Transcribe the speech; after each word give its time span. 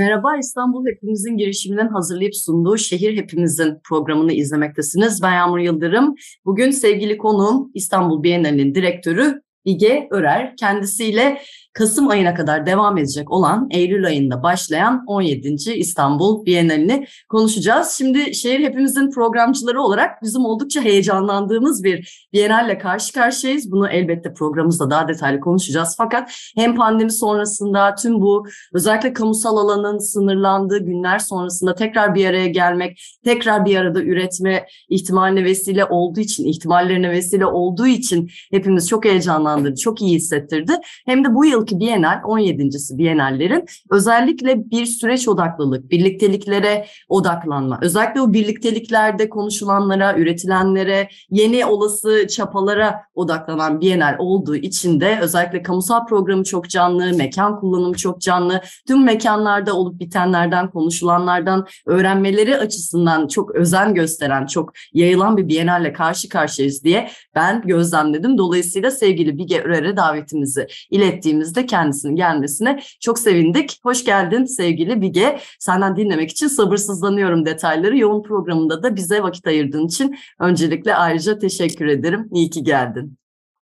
Merhaba 0.00 0.36
İstanbul 0.36 0.86
Hepimizin 0.86 1.36
girişiminin 1.36 1.88
hazırlayıp 1.88 2.36
sunduğu 2.36 2.78
Şehir 2.78 3.16
Hepimizin 3.16 3.78
programını 3.84 4.32
izlemektesiniz. 4.32 5.22
Ben 5.22 5.32
Yağmur 5.32 5.58
Yıldırım. 5.58 6.14
Bugün 6.44 6.70
sevgili 6.70 7.18
konuğum 7.18 7.70
İstanbul 7.74 8.22
Bienali'nin 8.22 8.74
direktörü 8.74 9.42
Bige 9.66 10.08
Örer. 10.10 10.56
Kendisiyle 10.56 11.40
Kasım 11.72 12.08
ayına 12.08 12.34
kadar 12.34 12.66
devam 12.66 12.98
edecek 12.98 13.30
olan 13.30 13.68
Eylül 13.70 14.06
ayında 14.06 14.42
başlayan 14.42 15.04
17. 15.06 15.54
İstanbul 15.74 16.46
Bienalini 16.46 17.06
konuşacağız. 17.28 17.94
Şimdi 17.98 18.34
şehir 18.34 18.60
hepimizin 18.60 19.10
programcıları 19.10 19.82
olarak 19.82 20.22
bizim 20.22 20.44
oldukça 20.44 20.80
heyecanlandığımız 20.80 21.84
bir 21.84 22.28
Bienalle 22.32 22.78
karşı 22.78 23.12
karşıyayız. 23.12 23.72
Bunu 23.72 23.88
elbette 23.88 24.34
programımızda 24.34 24.90
daha 24.90 25.08
detaylı 25.08 25.40
konuşacağız. 25.40 25.94
Fakat 25.98 26.32
hem 26.56 26.74
pandemi 26.74 27.12
sonrasında 27.12 27.94
tüm 27.94 28.20
bu 28.20 28.46
özellikle 28.74 29.12
kamusal 29.12 29.56
alanın 29.56 29.98
sınırlandığı 29.98 30.78
günler 30.78 31.18
sonrasında 31.18 31.74
tekrar 31.74 32.14
bir 32.14 32.26
araya 32.26 32.46
gelmek, 32.46 33.02
tekrar 33.24 33.64
bir 33.64 33.76
arada 33.76 34.02
üretme 34.02 34.66
ihtimaline 34.88 35.44
vesile 35.44 35.84
olduğu 35.84 36.20
için, 36.20 36.44
ihtimallerine 36.44 37.10
vesile 37.10 37.46
olduğu 37.46 37.86
için 37.86 38.30
hepimiz 38.50 38.88
çok 38.88 39.04
heyecanlandırdı, 39.04 39.80
çok 39.80 40.02
iyi 40.02 40.16
hissettirdi. 40.16 40.72
Hem 41.06 41.24
de 41.24 41.34
bu 41.34 41.44
yıl 41.44 41.59
yılki 41.60 41.80
Bienal 41.80 42.20
17.si 42.22 42.98
Bienallerin 42.98 43.64
özellikle 43.90 44.70
bir 44.70 44.86
süreç 44.86 45.28
odaklılık, 45.28 45.90
birlikteliklere 45.90 46.86
odaklanma. 47.08 47.78
Özellikle 47.82 48.20
o 48.20 48.32
birlikteliklerde 48.32 49.28
konuşulanlara, 49.28 50.18
üretilenlere, 50.18 51.08
yeni 51.30 51.66
olası 51.66 52.26
çapalara 52.28 53.02
odaklanan 53.14 53.80
Bienal 53.80 54.16
olduğu 54.18 54.56
için 54.56 55.00
de 55.00 55.18
özellikle 55.22 55.62
kamusal 55.62 56.06
programı 56.06 56.44
çok 56.44 56.68
canlı, 56.68 57.16
mekan 57.16 57.60
kullanımı 57.60 57.94
çok 57.94 58.20
canlı. 58.20 58.60
Tüm 58.88 59.04
mekanlarda 59.04 59.76
olup 59.76 60.00
bitenlerden, 60.00 60.70
konuşulanlardan 60.70 61.66
öğrenmeleri 61.86 62.56
açısından 62.56 63.28
çok 63.28 63.54
özen 63.54 63.94
gösteren, 63.94 64.46
çok 64.46 64.72
yayılan 64.92 65.36
bir 65.36 65.48
Bienalle 65.48 65.92
karşı 65.92 66.28
karşıyayız 66.28 66.84
diye 66.84 67.10
ben 67.34 67.62
gözlemledim. 67.62 68.38
Dolayısıyla 68.38 68.90
sevgili 68.90 69.38
Bige 69.38 69.62
Örer'e 69.62 69.96
davetimizi 69.96 70.66
ilettiğimiz 70.90 71.49
de 71.56 71.66
kendisinin 71.66 72.16
gelmesine 72.16 72.80
çok 73.00 73.18
sevindik. 73.18 73.80
Hoş 73.82 74.04
geldin 74.04 74.44
sevgili 74.44 75.00
Bige. 75.00 75.38
Senden 75.58 75.96
dinlemek 75.96 76.30
için 76.30 76.46
sabırsızlanıyorum 76.46 77.46
detayları. 77.46 77.98
Yoğun 77.98 78.22
programında 78.22 78.82
da 78.82 78.96
bize 78.96 79.22
vakit 79.22 79.46
ayırdığın 79.46 79.86
için 79.86 80.16
öncelikle 80.40 80.94
ayrıca 80.94 81.38
teşekkür 81.38 81.86
ederim. 81.86 82.28
İyi 82.32 82.50
ki 82.50 82.62
geldin. 82.62 83.16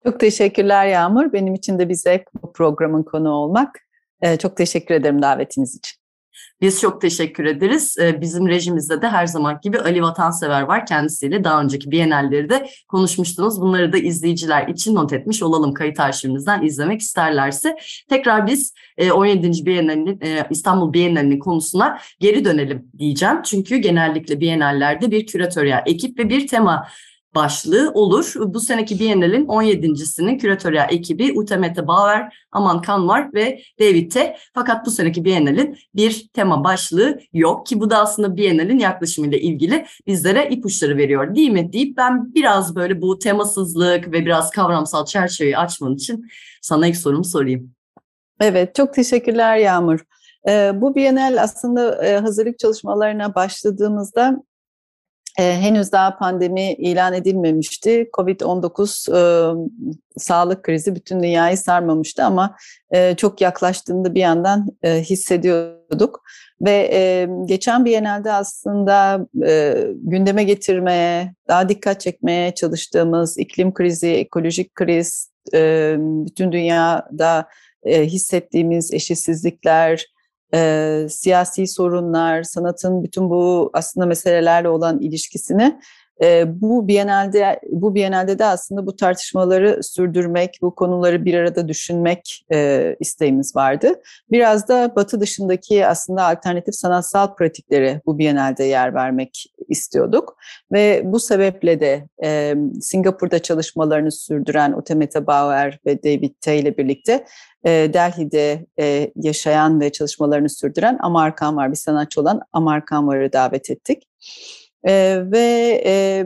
Çok 0.04 0.20
teşekkürler 0.20 0.88
Yağmur. 0.88 1.34
Benim 1.34 1.54
için 1.54 1.80
de 1.80 1.90
bir 1.90 1.94
zevk 1.94 2.24
bu 2.42 2.54
programın 2.54 3.04
konu 3.04 3.30
olmak. 3.30 3.80
Ee, 4.22 4.38
çok 4.38 4.58
teşekkür 4.58 4.96
ederim 4.96 5.22
davetiniz 5.22 5.76
için. 5.76 5.99
Biz 6.62 6.82
çok 6.82 7.02
teşekkür 7.02 7.46
ederiz. 7.46 7.96
Ee, 8.00 8.22
bizim 8.22 8.48
rejimizde 8.48 9.02
de 9.02 9.08
her 9.08 9.28
zaman 9.28 9.60
gibi 9.62 9.80
Ali 9.80 10.02
Vatansever 10.02 10.62
var. 10.62 10.86
Kendisiyle 10.86 11.44
daha 11.44 11.62
önceki 11.62 11.92
Bienalleri 11.92 12.50
de 12.50 12.70
konuşmuştunuz. 12.88 13.62
Bunları 13.62 13.94
da 13.94 13.98
izleyiciler 13.98 14.68
için 14.68 14.96
not 14.96 15.14
etmiş 15.14 15.44
olalım 15.44 15.74
kayıt 15.74 16.00
arşivimizden 16.00 16.64
izlemek 16.64 17.02
isterlerse. 17.02 17.76
Tekrar 18.10 18.48
biz 18.48 18.74
17. 19.14 19.48
E, 19.48 19.66
Bienalinin 19.66 20.20
e, 20.22 20.48
İstanbul 20.50 20.94
Bienalinin 20.94 21.40
konusuna 21.40 22.00
geri 22.20 22.46
dönelim 22.46 22.86
diyeceğim. 22.98 23.42
Çünkü 23.44 23.78
genellikle 23.78 24.40
Bienallerde 24.40 25.12
bir 25.12 25.26
küratöryel 25.26 25.84
ekip 25.86 26.20
ve 26.20 26.30
bir 26.30 26.48
tema 26.48 26.88
başlığı 27.36 27.92
olur. 27.94 28.34
Bu 28.38 28.60
seneki 28.60 29.00
Biennale'in 29.00 29.46
17.sinin 29.46 30.38
küratöryel 30.38 30.88
ekibi 30.90 31.34
Utemete 31.40 31.88
Bauer, 31.88 32.34
Aman 32.52 32.82
Kanvar 32.82 33.34
ve 33.34 33.62
David 33.80 34.12
T. 34.12 34.38
Fakat 34.54 34.86
bu 34.86 34.92
seneki 34.92 35.26
Biennale'in 35.26 35.78
bir 35.96 36.30
tema 36.34 36.64
başlığı 36.64 37.20
yok 37.34 37.66
ki 37.66 37.80
bu 37.80 37.90
da 37.90 37.98
aslında 37.98 38.38
Biennale'in 38.38 38.80
yaklaşımıyla 38.80 39.38
ilgili 39.38 39.86
bizlere 40.08 40.50
ipuçları 40.50 40.98
veriyor 40.98 41.36
değil 41.36 41.50
mi 41.50 41.74
deyip 41.74 41.98
ben 41.98 42.34
biraz 42.36 42.76
böyle 42.76 43.02
bu 43.02 43.20
temasızlık 43.20 44.12
ve 44.12 44.26
biraz 44.26 44.50
kavramsal 44.52 45.06
çerçeveyi 45.06 45.58
açman 45.58 45.96
için 45.96 46.30
sana 46.62 46.88
ilk 46.88 46.98
sorumu 46.98 47.24
sorayım. 47.24 47.72
Evet, 48.40 48.76
çok 48.76 48.94
teşekkürler 48.94 49.58
Yağmur. 49.58 50.00
Ee, 50.48 50.72
bu 50.76 50.96
Bienal 50.96 51.38
aslında 51.44 52.06
e, 52.06 52.18
hazırlık 52.18 52.60
çalışmalarına 52.60 53.36
başladığımızda 53.36 54.44
e, 55.40 55.58
henüz 55.62 55.92
daha 55.92 56.18
pandemi 56.18 56.74
ilan 56.74 57.14
edilmemişti. 57.14 58.10
Covid-19 58.14 59.12
e, 59.12 59.22
sağlık 60.18 60.64
krizi 60.64 60.96
bütün 60.96 61.24
dünyayı 61.24 61.58
sarmamıştı 61.58 62.24
ama 62.24 62.56
e, 62.92 63.16
çok 63.16 63.42
yaklaştığında 63.42 64.16
bir 64.16 64.20
yandan 64.20 64.68
e, 64.84 65.02
hissediyorduk. 65.02 66.24
Ve 66.62 66.90
e, 66.94 67.28
geçen 67.46 67.86
Biennale'de 67.86 68.32
aslında 68.32 69.28
e, 69.46 69.86
gündeme 69.96 70.44
getirmeye, 70.44 71.34
daha 71.48 71.70
dikkat 71.70 72.02
çekmeye 72.02 72.54
çalıştığımız 72.56 73.38
iklim 73.38 73.74
krizi, 73.74 74.10
ekolojik 74.12 74.76
kriz, 74.76 75.32
e, 75.54 75.96
bütün 76.00 76.52
dünyada 76.52 77.48
e, 77.84 78.06
hissettiğimiz 78.06 78.94
eşitsizlikler, 78.94 80.06
e, 80.54 81.06
siyasi 81.10 81.68
sorunlar, 81.68 82.44
sanatın 82.44 83.04
bütün 83.04 83.30
bu 83.30 83.70
aslında 83.74 84.06
meselelerle 84.06 84.70
olan 84.70 85.00
ilişkisini 85.00 85.80
e, 86.22 86.62
bu 86.62 86.88
Biennale'de 86.88 87.60
bu 87.72 87.96
Biennale'de 87.96 88.40
de 88.40 88.46
aslında 88.46 88.86
bu 88.86 88.96
tartışmaları 88.96 89.84
sürdürmek, 89.84 90.60
bu 90.62 90.76
konuları 90.76 91.26
bir 91.26 91.34
arada 91.34 91.68
düşünmek 91.68 92.46
e, 92.52 92.96
isteğimiz 93.00 93.56
vardı. 93.56 94.02
Biraz 94.32 94.68
da 94.68 94.96
Batı 94.96 95.20
dışındaki 95.20 95.88
aslında 95.88 96.26
alternatif 96.26 96.76
sanatsal 96.76 97.36
pratiklere 97.36 98.02
bu 98.06 98.18
Biennale'de 98.18 98.64
yer 98.64 98.94
vermek 98.94 99.54
istiyorduk 99.70 100.38
ve 100.72 101.02
bu 101.06 101.20
sebeple 101.20 101.80
de 101.80 102.08
e, 102.24 102.56
Singapur'da 102.82 103.40
çalışmalarını 103.40 104.12
sürdüren 104.12 104.72
Otemete 104.72 105.28
Bauer 105.28 105.80
ve 105.86 106.04
David 106.04 106.34
Tay 106.42 106.60
ile 106.60 106.78
birlikte 106.78 107.26
e, 107.64 107.70
Delhi'de 107.70 108.66
e, 108.80 109.12
yaşayan 109.16 109.80
ve 109.80 109.92
çalışmalarını 109.92 110.50
sürdüren 110.50 110.98
Amar 111.02 111.36
Kanvar, 111.36 111.72
bir 111.72 111.78
sanatçı 111.78 112.22
olan 112.22 112.42
Amar 112.54 112.86
Kanvar'ı 112.86 113.34
davet 113.34 113.70
ettik. 113.70 114.04
E, 114.84 115.24
ve 115.32 115.82
e, 115.86 116.26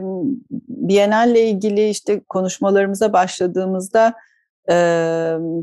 Biennale 0.68 1.48
ilgili 1.48 1.88
işte 1.88 2.20
konuşmalarımıza 2.28 3.12
başladığımızda 3.12 4.14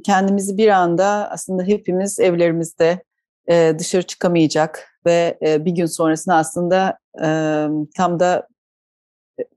kendimizi 0.03 0.57
bir 0.57 0.67
anda 0.67 1.05
aslında 1.31 1.63
hepimiz 1.63 2.19
evlerimizde 2.19 3.03
e, 3.49 3.75
dışarı 3.79 4.03
çıkamayacak 4.03 4.87
ve 5.05 5.37
e, 5.45 5.65
bir 5.65 5.71
gün 5.71 5.85
sonrasında 5.85 6.35
aslında 6.35 6.97
e, 7.23 7.27
tam 7.97 8.19
da 8.19 8.47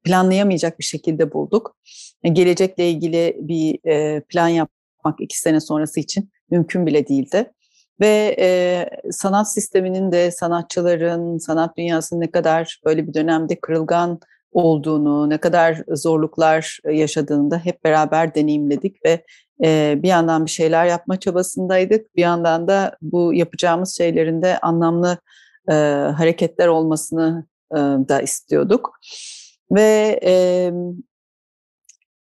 planlayamayacak 0.05 0.79
bir 0.79 0.85
şekilde 0.85 1.33
bulduk. 1.33 1.77
Gelecekle 2.23 2.91
ilgili 2.91 3.37
bir 3.41 3.79
e, 3.89 4.21
plan 4.21 4.49
yap 4.49 4.71
yapmak 5.05 5.21
iki 5.21 5.41
sene 5.41 5.61
sonrası 5.61 6.01
için 6.01 6.31
mümkün 6.51 6.87
bile 6.87 7.09
değildi. 7.09 7.53
Ve 8.01 8.37
e, 8.39 8.87
sanat 9.11 9.53
sisteminin 9.53 10.13
de 10.13 10.31
sanatçıların, 10.31 11.39
sanat 11.39 11.77
dünyasının 11.77 12.21
ne 12.21 12.31
kadar 12.31 12.81
böyle 12.85 13.07
bir 13.07 13.15
dönemde 13.15 13.61
kırılgan 13.61 14.21
olduğunu, 14.53 15.31
ne 15.31 15.39
kadar 15.39 15.83
zorluklar 15.89 16.79
yaşadığını 16.93 17.51
da 17.51 17.59
hep 17.59 17.85
beraber 17.85 18.35
deneyimledik 18.35 19.05
ve 19.05 19.25
bir 20.03 20.09
yandan 20.09 20.47
bir 20.47 20.51
şeyler 20.51 20.87
yapma 20.87 21.21
çabasındaydık. 21.21 22.17
Bir 22.17 22.23
yandan 22.23 22.69
da 22.69 22.97
bu 23.03 23.35
yapacağımız 23.35 23.97
şeylerin 23.97 24.43
de 24.43 24.59
anlamlı 24.59 25.19
hareketler 26.17 26.69
olmasını 26.69 27.47
da 28.09 28.21
istiyorduk. 28.21 28.91
Ve 29.71 30.21
e, 30.25 30.73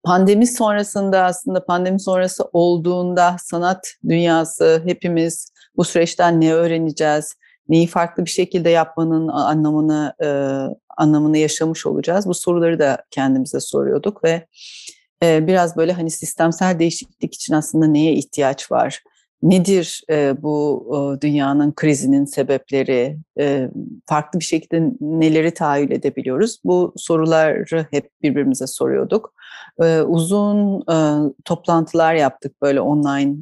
pandemi 0.03 0.47
sonrasında 0.47 1.25
aslında 1.25 1.65
pandemi 1.65 2.01
sonrası 2.01 2.45
olduğunda 2.53 3.37
sanat 3.41 3.89
dünyası 4.09 4.83
hepimiz 4.85 5.53
bu 5.77 5.85
süreçten 5.85 6.41
ne 6.41 6.53
öğreneceğiz? 6.53 7.35
Neyi 7.69 7.87
farklı 7.87 8.25
bir 8.25 8.31
şekilde 8.31 8.71
yapmanın 8.71 9.29
anlamını 9.29 10.15
anlamını 10.97 11.39
yaşamış 11.39 11.87
olacağız. 11.87 12.27
Bu 12.27 12.35
soruları 12.35 12.79
da 12.79 13.05
kendimize 13.11 13.61
soruyorduk 13.61 14.25
ve 14.25 14.47
biraz 15.23 15.77
böyle 15.77 15.93
hani 15.93 16.11
sistemsel 16.11 16.79
değişiklik 16.79 17.35
için 17.35 17.55
aslında 17.55 17.87
neye 17.87 18.13
ihtiyaç 18.13 18.73
var? 18.73 19.03
Nedir 19.43 20.05
bu 20.43 21.19
dünyanın 21.23 21.73
krizinin 21.73 22.25
sebepleri? 22.25 23.19
Farklı 24.07 24.41
bir 24.41 24.45
şekilde 24.45 24.93
neleri 25.01 25.55
tahayyül 25.55 25.91
edebiliyoruz? 25.91 26.59
Bu 26.65 26.93
soruları 26.97 27.87
hep 27.91 28.11
birbirimize 28.23 28.67
soruyorduk. 28.67 29.35
Uzun 30.07 30.85
toplantılar 31.45 32.15
yaptık 32.15 32.63
böyle 32.63 32.81
online 32.81 33.37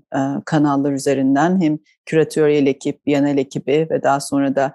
kanallar 0.44 0.93
üzerinden. 0.93 1.61
Hem 1.61 1.78
küratöryel 2.06 2.67
ekip, 2.67 3.06
Biyanel 3.06 3.38
ekibi 3.38 3.88
ve 3.90 4.02
daha 4.02 4.20
sonra 4.20 4.56
da 4.56 4.75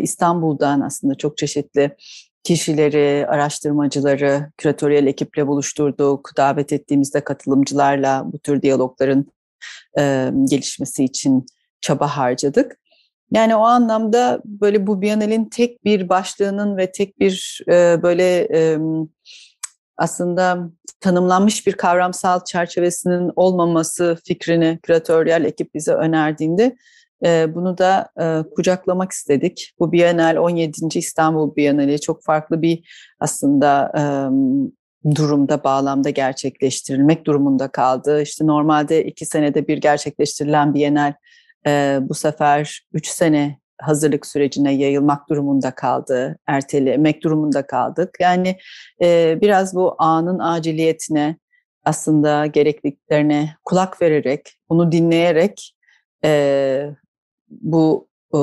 İstanbul'dan 0.00 0.80
aslında 0.80 1.14
çok 1.14 1.36
çeşitli 1.36 1.96
kişileri, 2.48 3.26
araştırmacıları 3.26 4.52
küratöryel 4.56 5.06
ekiple 5.06 5.46
buluşturduk. 5.46 6.30
Davet 6.36 6.72
ettiğimizde 6.72 7.20
katılımcılarla 7.20 8.22
bu 8.32 8.38
tür 8.38 8.62
diyalogların 8.62 9.26
e, 9.98 10.30
gelişmesi 10.50 11.04
için 11.04 11.46
çaba 11.80 12.06
harcadık. 12.06 12.78
Yani 13.30 13.56
o 13.56 13.60
anlamda 13.60 14.40
böyle 14.44 14.86
bu 14.86 15.02
Biennale'in 15.02 15.44
tek 15.44 15.84
bir 15.84 16.08
başlığının 16.08 16.76
ve 16.76 16.92
tek 16.92 17.20
bir 17.20 17.60
e, 17.68 18.02
böyle 18.02 18.48
e, 18.54 18.78
aslında 19.96 20.70
tanımlanmış 21.00 21.66
bir 21.66 21.72
kavramsal 21.72 22.44
çerçevesinin 22.44 23.32
olmaması 23.36 24.18
fikrini 24.24 24.78
küratöryel 24.82 25.44
ekip 25.44 25.74
bize 25.74 25.92
önerdiğinde 25.92 26.76
bunu 27.24 27.78
da 27.78 28.08
kucaklamak 28.56 29.12
istedik. 29.12 29.72
Bu 29.78 29.92
Bienal 29.92 30.36
17. 30.36 30.98
İstanbul 30.98 31.56
Bienali 31.56 32.00
çok 32.00 32.24
farklı 32.24 32.62
bir 32.62 32.88
aslında 33.20 33.92
durumda, 35.16 35.64
bağlamda 35.64 36.10
gerçekleştirilmek 36.10 37.26
durumunda 37.26 37.68
kaldı. 37.68 38.22
İşte 38.22 38.46
normalde 38.46 39.04
iki 39.04 39.26
senede 39.26 39.68
bir 39.68 39.78
gerçekleştirilen 39.78 40.74
Bienal 40.74 41.12
bu 42.08 42.14
sefer 42.14 42.86
üç 42.92 43.08
sene 43.08 43.58
hazırlık 43.80 44.26
sürecine 44.26 44.74
yayılmak 44.74 45.28
durumunda 45.28 45.70
kaldı, 45.70 46.38
ertelemek 46.46 47.22
durumunda 47.24 47.66
kaldık. 47.66 48.16
Yani 48.20 48.56
biraz 49.40 49.74
bu 49.74 49.94
anın 49.98 50.38
aciliyetine, 50.38 51.36
aslında 51.84 52.46
gerekliliklerine 52.46 53.50
kulak 53.64 54.02
vererek, 54.02 54.58
bunu 54.70 54.92
dinleyerek 54.92 55.74
bu 57.50 58.08
e, 58.34 58.38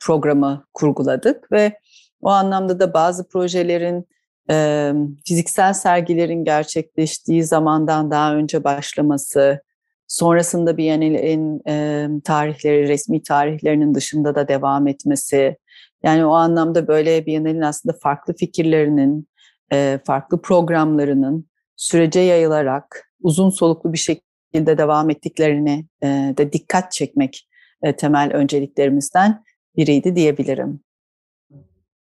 programı 0.00 0.64
kurguladık 0.74 1.52
ve 1.52 1.78
o 2.20 2.28
anlamda 2.28 2.80
da 2.80 2.94
bazı 2.94 3.28
projelerin 3.28 4.08
e, 4.50 4.92
fiziksel 5.26 5.72
sergilerin 5.72 6.44
gerçekleştiği 6.44 7.44
zamandan 7.44 8.10
daha 8.10 8.34
önce 8.34 8.64
başlaması, 8.64 9.62
sonrasında 10.06 10.76
Biennale'in 10.76 11.62
e, 11.68 12.06
tarihleri, 12.24 12.88
resmi 12.88 13.22
tarihlerinin 13.22 13.94
dışında 13.94 14.34
da 14.34 14.48
devam 14.48 14.86
etmesi, 14.86 15.56
yani 16.02 16.24
o 16.26 16.32
anlamda 16.32 16.88
böyle 16.88 17.26
Biennale'in 17.26 17.60
aslında 17.60 17.96
farklı 18.02 18.34
fikirlerinin, 18.34 19.28
e, 19.72 20.00
farklı 20.04 20.42
programlarının 20.42 21.46
sürece 21.76 22.20
yayılarak 22.20 23.12
uzun 23.20 23.50
soluklu 23.50 23.92
bir 23.92 23.98
şekilde 23.98 24.78
devam 24.78 25.10
ettiklerine 25.10 25.84
e, 26.02 26.06
de 26.36 26.52
dikkat 26.52 26.92
çekmek 26.92 27.45
e, 27.82 27.96
temel 27.96 28.32
önceliklerimizden 28.32 29.44
biriydi 29.76 30.16
diyebilirim. 30.16 30.80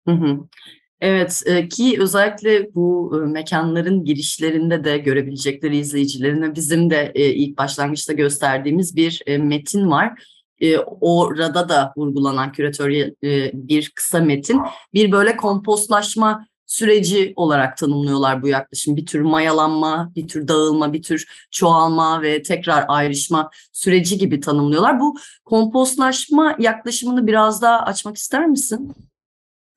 Hı 0.07 0.11
hı. 0.11 0.39
Evet 1.01 1.43
e, 1.45 1.67
ki 1.67 1.97
özellikle 1.99 2.75
bu 2.75 3.11
e, 3.15 3.27
mekanların 3.27 4.05
girişlerinde 4.05 4.83
de 4.83 4.97
görebilecekleri 4.97 5.77
izleyicilerine 5.77 6.55
bizim 6.55 6.89
de 6.89 7.11
ilk 7.15 7.57
başlangıçta 7.57 8.13
gösterdiğimiz 8.13 8.95
bir 8.95 9.23
metin 9.39 9.91
var. 9.91 10.23
Orada 11.01 11.69
da 11.69 11.93
vurgulanan 11.97 12.51
küratörye 12.51 13.15
bir 13.53 13.91
kısa 13.95 14.19
metin. 14.19 14.61
Bir 14.93 15.11
böyle 15.11 15.37
kompostlaşma 15.37 16.47
süreci 16.67 17.33
olarak 17.35 17.77
tanımlıyorlar 17.77 18.41
bu 18.41 18.47
yaklaşım. 18.47 18.97
Bir 18.97 19.05
tür 19.05 19.21
mayalanma, 19.21 20.11
bir 20.15 20.27
tür 20.27 20.47
dağılma, 20.47 20.93
bir 20.93 21.01
tür 21.01 21.47
çoğalma 21.51 22.21
ve 22.21 22.41
tekrar 22.41 22.85
ayrışma 22.87 23.49
süreci 23.73 24.17
gibi 24.17 24.39
tanımlıyorlar. 24.39 24.99
Bu 24.99 25.15
kompostlaşma 25.45 26.55
yaklaşımını 26.59 27.27
biraz 27.27 27.61
daha 27.61 27.79
açmak 27.79 28.17
ister 28.17 28.47
misin? 28.47 28.95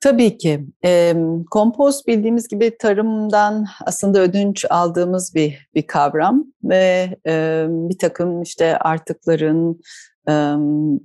Tabii 0.01 0.37
ki. 0.37 0.65
E, 0.85 1.15
kompost 1.51 2.07
bildiğimiz 2.07 2.47
gibi 2.47 2.77
tarımdan 2.79 3.65
aslında 3.85 4.19
ödünç 4.19 4.65
aldığımız 4.69 5.35
bir 5.35 5.67
bir 5.75 5.87
kavram 5.87 6.45
ve 6.63 7.15
e, 7.27 7.65
bir 7.69 7.97
takım 7.97 8.41
işte 8.41 8.77
artıkların 8.77 9.81
e, 10.29 10.33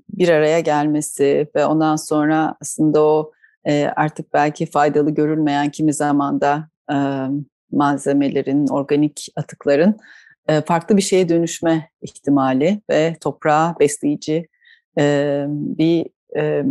bir 0.09 0.29
araya 0.29 0.61
gelmesi 0.61 1.49
ve 1.57 1.67
ondan 1.67 1.97
sonra 1.97 2.57
aslında 2.61 3.03
o 3.03 3.33
e, 3.67 3.87
artık 3.97 4.35
belki 4.35 4.67
faydalı 4.67 5.11
görülmeyen 5.11 5.71
kimi 5.71 5.93
zamanda 5.93 6.69
e, 6.93 6.97
malzemelerin, 7.71 8.67
organik 8.67 9.29
atıkların 9.37 9.97
e, 10.49 10.61
farklı 10.61 10.97
bir 10.97 11.03
şeye 11.03 11.29
dönüşme 11.29 11.91
ihtimali 12.03 12.81
ve 12.91 13.17
toprağa 13.21 13.77
besleyici 13.81 14.49
e, 14.99 15.45
bir 15.49 16.07
e, 16.37 16.65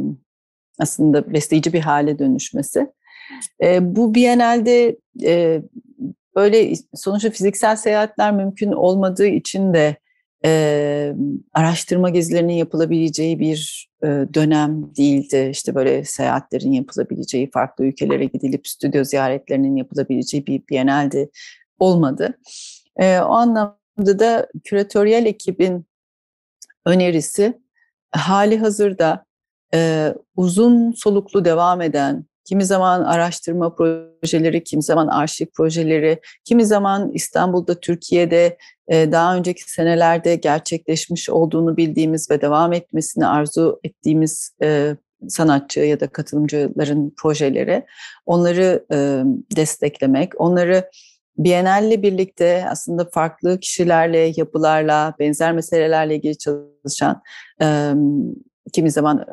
aslında 0.79 1.33
besleyici 1.33 1.73
bir 1.73 1.81
hale 1.81 2.19
dönüşmesi. 2.19 2.91
E, 3.63 3.95
bu 3.95 4.15
Biennale'de 4.15 4.97
e, 5.23 5.61
böyle 6.35 6.73
sonuçta 6.95 7.29
fiziksel 7.29 7.75
seyahatler 7.75 8.33
mümkün 8.33 8.71
olmadığı 8.71 9.27
için 9.27 9.73
de 9.73 9.95
e, 10.45 11.13
araştırma 11.53 12.09
gezilerinin 12.09 12.53
yapılabileceği 12.53 13.39
bir 13.39 13.89
dönem 14.33 14.95
değildi. 14.95 15.49
İşte 15.51 15.75
böyle 15.75 16.03
seyahatlerin 16.05 16.71
yapılabileceği, 16.71 17.51
farklı 17.51 17.85
ülkelere 17.85 18.25
gidilip 18.25 18.67
stüdyo 18.67 19.03
ziyaretlerinin 19.03 19.75
yapılabileceği 19.75 20.47
bir 20.47 20.61
Biennale'de 20.69 21.29
olmadı. 21.79 22.37
E, 22.97 23.19
o 23.19 23.31
anlamda 23.31 24.19
da 24.19 24.47
küratöryel 24.63 25.25
ekibin 25.25 25.85
önerisi 26.85 27.61
hali 28.11 28.57
hazırda 28.57 29.25
e, 29.73 30.13
uzun 30.35 30.91
soluklu 30.91 31.45
devam 31.45 31.81
eden, 31.81 32.25
kimi 32.45 32.65
zaman 32.65 33.03
araştırma 33.03 33.75
projeleri, 33.75 34.63
kimi 34.63 34.83
zaman 34.83 35.07
arşiv 35.07 35.45
projeleri, 35.45 36.19
kimi 36.45 36.65
zaman 36.65 37.11
İstanbul'da, 37.13 37.79
Türkiye'de 37.79 38.57
e, 38.87 39.11
daha 39.11 39.35
önceki 39.35 39.71
senelerde 39.71 40.35
gerçekleşmiş 40.35 41.29
olduğunu 41.29 41.77
bildiğimiz 41.77 42.31
ve 42.31 42.41
devam 42.41 42.73
etmesini 42.73 43.27
arzu 43.27 43.79
ettiğimiz 43.83 44.51
e, 44.63 44.95
sanatçı 45.27 45.79
ya 45.79 45.99
da 45.99 46.07
katılımcıların 46.07 47.13
projeleri, 47.17 47.85
onları 48.25 48.85
e, 48.91 49.23
desteklemek, 49.55 50.41
onları 50.41 50.89
Biennale 51.37 52.01
birlikte 52.01 52.65
aslında 52.69 53.09
farklı 53.13 53.59
kişilerle, 53.59 54.33
yapılarla, 54.37 55.13
benzer 55.19 55.53
meselelerle 55.53 56.15
ilgili 56.15 56.37
çalışan 56.37 57.21
kimi 58.73 58.91
zaman 58.91 59.25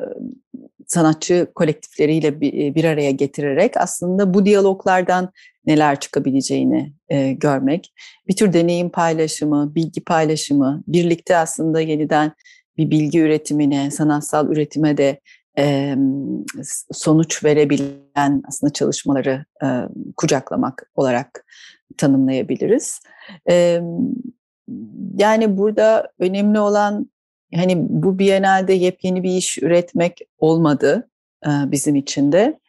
sanatçı 0.91 1.47
kolektifleriyle 1.55 2.41
bir 2.75 2.83
araya 2.83 3.11
getirerek 3.11 3.77
aslında 3.77 4.33
bu 4.33 4.45
diyaloglardan 4.45 5.31
neler 5.65 5.99
çıkabileceğini 5.99 6.93
e, 7.09 7.31
görmek, 7.31 7.93
bir 8.27 8.35
tür 8.35 8.53
deneyim 8.53 8.89
paylaşımı, 8.89 9.75
bilgi 9.75 10.03
paylaşımı, 10.03 10.83
birlikte 10.87 11.37
aslında 11.37 11.81
yeniden 11.81 12.31
bir 12.77 12.91
bilgi 12.91 13.19
üretimine, 13.19 13.91
sanatsal 13.91 14.49
üretime 14.49 14.97
de 14.97 15.19
e, 15.57 15.95
sonuç 16.91 17.43
verebilen 17.43 18.43
aslında 18.47 18.73
çalışmaları 18.73 19.45
e, 19.63 19.67
kucaklamak 20.17 20.91
olarak 20.95 21.45
tanımlayabiliriz. 21.97 22.99
E, 23.49 23.81
yani 25.17 25.57
burada 25.57 26.11
önemli 26.19 26.59
olan 26.59 27.11
hani 27.55 27.75
bu 27.89 28.19
Biennale'de 28.19 28.73
yepyeni 28.73 29.23
bir 29.23 29.31
iş 29.31 29.57
üretmek 29.57 30.19
olmadı 30.37 31.09
e, 31.45 31.49
bizim 31.49 31.95
için 31.95 32.31
de. 32.31 32.59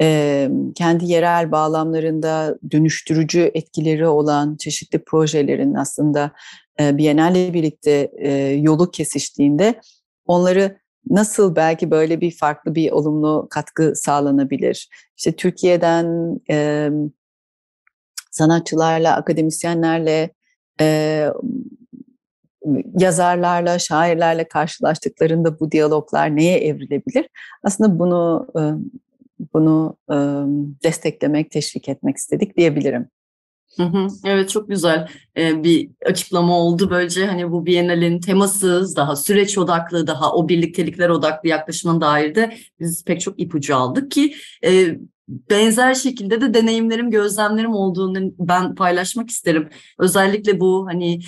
E, 0.00 0.48
kendi 0.74 1.04
yerel 1.04 1.52
bağlamlarında 1.52 2.58
dönüştürücü 2.70 3.50
etkileri 3.54 4.06
olan 4.06 4.56
çeşitli 4.56 5.04
projelerin 5.04 5.74
aslında 5.74 6.32
e, 6.80 6.98
Biennale 6.98 7.54
birlikte 7.54 8.10
yolu 8.60 8.90
kesiştiğinde 8.90 9.80
onları 10.26 10.78
nasıl 11.10 11.56
belki 11.56 11.90
böyle 11.90 12.20
bir 12.20 12.30
farklı 12.30 12.74
bir 12.74 12.90
olumlu 12.90 13.46
katkı 13.50 13.92
sağlanabilir? 13.94 14.88
İşte 15.16 15.32
Türkiye'den 15.32 16.38
sanatçılarla, 18.30 19.16
akademisyenlerle, 19.16 20.30
yazarlarla, 22.98 23.78
şairlerle 23.78 24.48
karşılaştıklarında 24.48 25.60
bu 25.60 25.72
diyaloglar 25.72 26.36
neye 26.36 26.58
evrilebilir? 26.58 27.28
Aslında 27.62 27.98
bunu 27.98 28.46
bunu 29.54 29.96
desteklemek, 30.84 31.50
teşvik 31.50 31.88
etmek 31.88 32.16
istedik 32.16 32.56
diyebilirim. 32.56 33.08
Evet 34.24 34.50
çok 34.50 34.68
güzel 34.68 35.08
bir 35.36 35.90
açıklama 36.06 36.58
oldu 36.58 36.90
böylece 36.90 37.26
hani 37.26 37.52
bu 37.52 37.66
Biennale'in 37.66 38.20
temasız 38.20 38.96
daha 38.96 39.16
süreç 39.16 39.58
odaklı 39.58 40.06
daha 40.06 40.32
o 40.32 40.48
birliktelikler 40.48 41.08
odaklı 41.08 41.48
yaklaşımına 41.48 42.00
dair 42.00 42.34
de 42.34 42.56
biz 42.80 43.04
pek 43.04 43.20
çok 43.20 43.40
ipucu 43.40 43.76
aldık 43.76 44.10
ki 44.10 44.34
benzer 45.28 45.94
şekilde 45.94 46.40
de 46.40 46.54
deneyimlerim 46.54 47.10
gözlemlerim 47.10 47.74
olduğunu 47.74 48.32
ben 48.38 48.74
paylaşmak 48.74 49.30
isterim 49.30 49.68
özellikle 49.98 50.60
bu 50.60 50.86
hani 50.86 51.20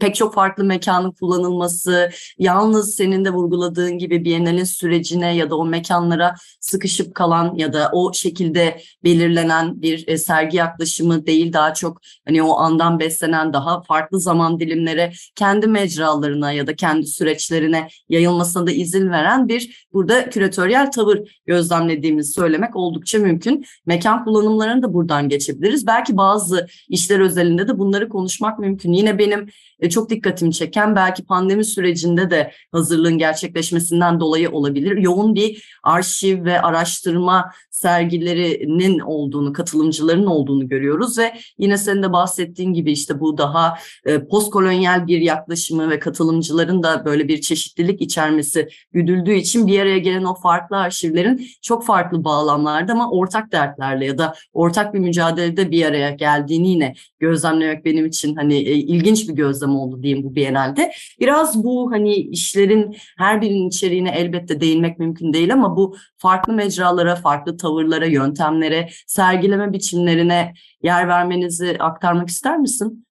pek 0.00 0.14
çok 0.14 0.34
farklı 0.34 0.64
mekanın 0.64 1.10
kullanılması, 1.10 2.10
yalnız 2.38 2.94
senin 2.94 3.24
de 3.24 3.30
vurguladığın 3.30 3.98
gibi 3.98 4.24
Biennale'in 4.24 4.64
sürecine 4.64 5.36
ya 5.36 5.50
da 5.50 5.56
o 5.56 5.66
mekanlara 5.66 6.34
sıkışıp 6.60 7.14
kalan 7.14 7.54
ya 7.54 7.72
da 7.72 7.90
o 7.92 8.12
şekilde 8.12 8.80
belirlenen 9.04 9.82
bir 9.82 10.08
e, 10.08 10.18
sergi 10.18 10.56
yaklaşımı 10.56 11.26
değil 11.26 11.52
daha 11.52 11.74
çok 11.74 12.00
hani 12.26 12.42
o 12.42 12.58
andan 12.58 13.00
beslenen 13.00 13.52
daha 13.52 13.82
farklı 13.82 14.20
zaman 14.20 14.60
dilimlere 14.60 15.12
kendi 15.34 15.66
mecralarına 15.66 16.52
ya 16.52 16.66
da 16.66 16.76
kendi 16.76 17.06
süreçlerine 17.06 17.88
yayılmasına 18.08 18.66
da 18.66 18.70
izin 18.70 19.10
veren 19.10 19.48
bir 19.48 19.86
burada 19.92 20.30
küratöryel 20.30 20.90
tavır 20.90 21.42
gözlemlediğimizi 21.46 22.32
söylemek 22.32 22.76
oldukça 22.76 23.18
mümkün. 23.18 23.64
Mekan 23.86 24.24
kullanımlarını 24.24 24.82
da 24.82 24.94
buradan 24.94 25.28
geçebiliriz. 25.28 25.86
Belki 25.86 26.16
bazı 26.16 26.66
işler 26.88 27.20
özelinde 27.20 27.68
de 27.68 27.78
bunları 27.78 28.08
konuşmak 28.08 28.58
mümkün. 28.58 28.92
Yine 28.92 29.18
benim 29.18 29.48
e, 29.88 29.90
çok 29.90 30.10
dikkatimi 30.10 30.52
çeken 30.52 30.96
belki 30.96 31.24
pandemi 31.24 31.64
sürecinde 31.64 32.30
de 32.30 32.52
hazırlığın 32.72 33.18
gerçekleşmesinden 33.18 34.20
dolayı 34.20 34.50
olabilir. 34.50 34.96
Yoğun 34.96 35.34
bir 35.34 35.78
arşiv 35.82 36.44
ve 36.44 36.60
araştırma 36.60 37.52
sergilerinin 37.70 38.98
olduğunu, 38.98 39.52
katılımcıların 39.52 40.26
olduğunu 40.26 40.68
görüyoruz 40.68 41.18
ve 41.18 41.34
yine 41.58 41.78
senin 41.78 42.02
de 42.02 42.12
bahsettiğin 42.12 42.72
gibi 42.72 42.92
işte 42.92 43.20
bu 43.20 43.38
daha 43.38 43.78
e, 44.06 44.24
postkolonyal 44.24 45.06
bir 45.06 45.20
yaklaşımı 45.20 45.90
ve 45.90 45.98
katılımcıların 45.98 46.82
da 46.82 47.04
böyle 47.04 47.28
bir 47.28 47.40
çeşitlilik 47.40 48.00
içermesi 48.00 48.68
güdüldüğü 48.92 49.34
için 49.34 49.66
bir 49.66 49.80
araya 49.80 49.98
gelen 49.98 50.24
o 50.24 50.34
farklı 50.34 50.76
arşivlerin 50.76 51.46
çok 51.62 51.86
farklı 51.86 52.24
bağlamlarda 52.24 52.92
ama 52.92 53.10
ortak 53.10 53.52
dertlerle 53.52 54.06
ya 54.06 54.18
da 54.18 54.34
ortak 54.52 54.94
bir 54.94 54.98
mücadelede 54.98 55.70
bir 55.70 55.84
araya 55.84 56.10
geldiğini 56.10 56.68
yine 56.68 56.94
gözlemlemek 57.18 57.84
benim 57.84 58.06
için 58.06 58.36
hani 58.36 58.54
e, 58.54 58.74
ilginç 58.74 59.28
bir 59.28 59.34
gözlem 59.34 59.76
oldu 59.78 60.02
diyeyim 60.02 60.24
bu 60.24 60.34
Biennale'de. 60.34 60.92
Biraz 61.20 61.64
bu 61.64 61.92
hani 61.92 62.14
işlerin 62.14 62.96
her 63.18 63.40
birinin 63.40 63.68
içeriğine 63.68 64.10
elbette 64.10 64.60
değinmek 64.60 64.98
mümkün 64.98 65.32
değil 65.32 65.52
ama 65.52 65.76
bu 65.76 65.96
farklı 66.16 66.52
mecralara, 66.52 67.16
farklı 67.16 67.56
tavırlara, 67.56 68.06
yöntemlere, 68.06 68.88
sergileme 69.06 69.72
biçimlerine 69.72 70.54
yer 70.82 71.08
vermenizi 71.08 71.76
aktarmak 71.78 72.28
ister 72.28 72.58
misin? 72.58 73.06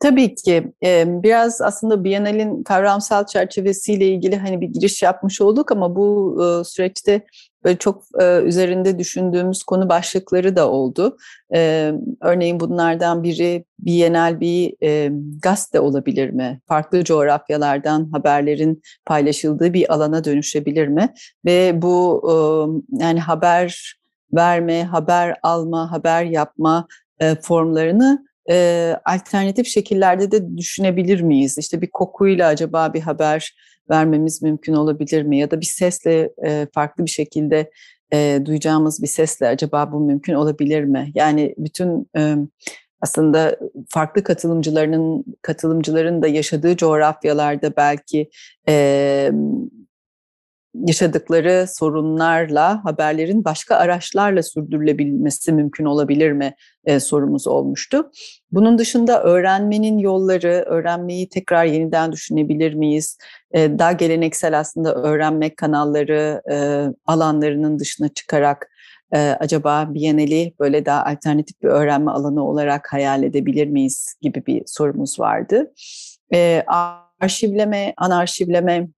Tabii 0.00 0.34
ki 0.34 0.72
biraz 1.06 1.62
aslında 1.62 2.04
Biennale'in 2.04 2.62
kavramsal 2.62 3.26
çerçevesiyle 3.26 4.06
ilgili 4.08 4.36
hani 4.36 4.60
bir 4.60 4.68
giriş 4.68 5.02
yapmış 5.02 5.40
olduk 5.40 5.72
ama 5.72 5.96
bu 5.96 6.36
süreçte 6.66 7.26
böyle 7.66 7.78
çok 7.78 8.02
üzerinde 8.44 8.98
düşündüğümüz 8.98 9.62
konu 9.62 9.88
başlıkları 9.88 10.56
da 10.56 10.70
oldu. 10.70 11.16
Örneğin 12.20 12.60
bunlardan 12.60 13.22
biri 13.22 13.64
Biennale 13.78 14.40
bir 14.40 14.74
gazete 15.42 15.80
olabilir 15.80 16.30
mi? 16.30 16.60
Farklı 16.68 17.04
coğrafyalardan 17.04 18.10
haberlerin 18.12 18.82
paylaşıldığı 19.06 19.72
bir 19.72 19.94
alana 19.94 20.24
dönüşebilir 20.24 20.88
mi? 20.88 21.14
Ve 21.44 21.82
bu 21.82 22.82
yani 22.90 23.20
haber 23.20 23.96
verme, 24.32 24.84
haber 24.84 25.36
alma, 25.42 25.92
haber 25.92 26.24
yapma 26.24 26.86
formlarını 27.42 28.26
e, 28.50 28.96
alternatif 29.04 29.66
şekillerde 29.66 30.30
de 30.30 30.56
düşünebilir 30.56 31.20
miyiz? 31.20 31.58
İşte 31.58 31.82
bir 31.82 31.90
kokuyla 31.90 32.48
acaba 32.48 32.94
bir 32.94 33.00
haber 33.00 33.56
vermemiz 33.90 34.42
mümkün 34.42 34.72
olabilir 34.72 35.22
mi? 35.22 35.38
Ya 35.38 35.50
da 35.50 35.60
bir 35.60 35.66
sesle 35.66 36.30
e, 36.44 36.66
farklı 36.74 37.04
bir 37.04 37.10
şekilde 37.10 37.70
e, 38.12 38.40
duyacağımız 38.44 39.02
bir 39.02 39.08
sesle 39.08 39.48
acaba 39.48 39.92
bu 39.92 40.00
mümkün 40.00 40.34
olabilir 40.34 40.84
mi? 40.84 41.10
Yani 41.14 41.54
bütün 41.58 42.10
e, 42.16 42.36
aslında 43.00 43.58
farklı 43.88 44.22
katılımcılarının 44.22 45.24
katılımcıların 45.42 46.22
da 46.22 46.28
yaşadığı 46.28 46.76
coğrafyalarda 46.76 47.76
belki 47.76 48.30
e, 48.68 49.30
yaşadıkları 50.86 51.66
sorunlarla 51.68 52.84
haberlerin 52.84 53.44
başka 53.44 53.76
araçlarla 53.76 54.42
sürdürülebilmesi 54.42 55.52
mümkün 55.52 55.84
olabilir 55.84 56.32
mi 56.32 56.54
e, 56.84 57.00
sorumuz 57.00 57.46
olmuştu. 57.46 58.10
Bunun 58.52 58.78
dışında 58.78 59.22
öğrenmenin 59.22 59.98
yolları, 59.98 60.64
öğrenmeyi 60.66 61.28
tekrar 61.28 61.64
yeniden 61.64 62.12
düşünebilir 62.12 62.74
miyiz? 62.74 63.18
E, 63.52 63.78
daha 63.78 63.92
geleneksel 63.92 64.58
aslında 64.58 64.94
öğrenme 64.94 65.54
kanalları 65.54 66.42
e, 66.52 66.56
alanlarının 67.06 67.78
dışına 67.78 68.08
çıkarak 68.08 68.68
e, 69.14 69.18
acaba 69.18 69.94
Biennale'i 69.94 70.54
böyle 70.60 70.86
daha 70.86 71.04
alternatif 71.04 71.62
bir 71.62 71.68
öğrenme 71.68 72.10
alanı 72.10 72.48
olarak 72.48 72.92
hayal 72.92 73.22
edebilir 73.22 73.66
miyiz 73.66 74.14
gibi 74.20 74.46
bir 74.46 74.62
sorumuz 74.66 75.20
vardı. 75.20 75.72
E, 76.32 76.64
arşivleme, 77.20 77.94
anarşivleme 77.96 78.88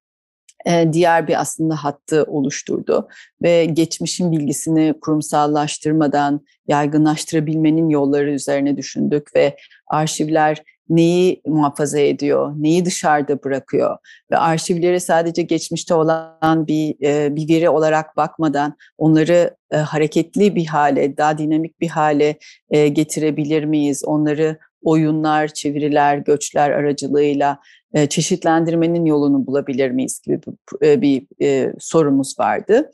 diğer 0.93 1.29
bir 1.29 1.41
aslında 1.41 1.77
hattı 1.77 2.25
oluşturdu 2.25 3.09
ve 3.43 3.65
geçmişin 3.65 4.33
bilgisini 4.33 4.95
kurumsallaştırmadan 5.01 6.41
yaygınlaştırabilmenin 6.69 7.89
yolları 7.89 8.31
üzerine 8.31 8.77
düşündük 8.77 9.37
ve 9.37 9.57
arşivler 9.87 10.63
neyi 10.89 11.43
muhafaza 11.47 11.99
ediyor, 11.99 12.53
neyi 12.57 12.85
dışarıda 12.85 13.45
bırakıyor 13.45 13.97
ve 14.31 14.37
arşivlere 14.37 15.01
sadece 15.01 15.43
geçmişte 15.43 15.95
olan 15.95 16.67
bir 16.67 16.99
bir 17.37 17.49
veri 17.55 17.69
olarak 17.69 18.17
bakmadan 18.17 18.77
onları 18.99 19.57
hareketli 19.73 20.55
bir 20.55 20.67
hale, 20.67 21.17
daha 21.17 21.39
dinamik 21.39 21.81
bir 21.81 21.89
hale 21.89 22.39
getirebilir 22.73 23.65
miyiz? 23.65 24.05
Onları 24.05 24.59
oyunlar, 24.83 25.49
çeviriler, 25.49 26.19
göçler 26.19 26.71
aracılığıyla 26.71 27.59
e, 27.93 28.07
çeşitlendirmenin 28.07 29.05
yolunu 29.05 29.47
bulabilir 29.47 29.91
miyiz 29.91 30.21
gibi 30.21 30.41
bir, 30.43 30.89
e, 30.89 31.01
bir 31.01 31.27
e, 31.43 31.73
sorumuz 31.79 32.39
vardı. 32.39 32.91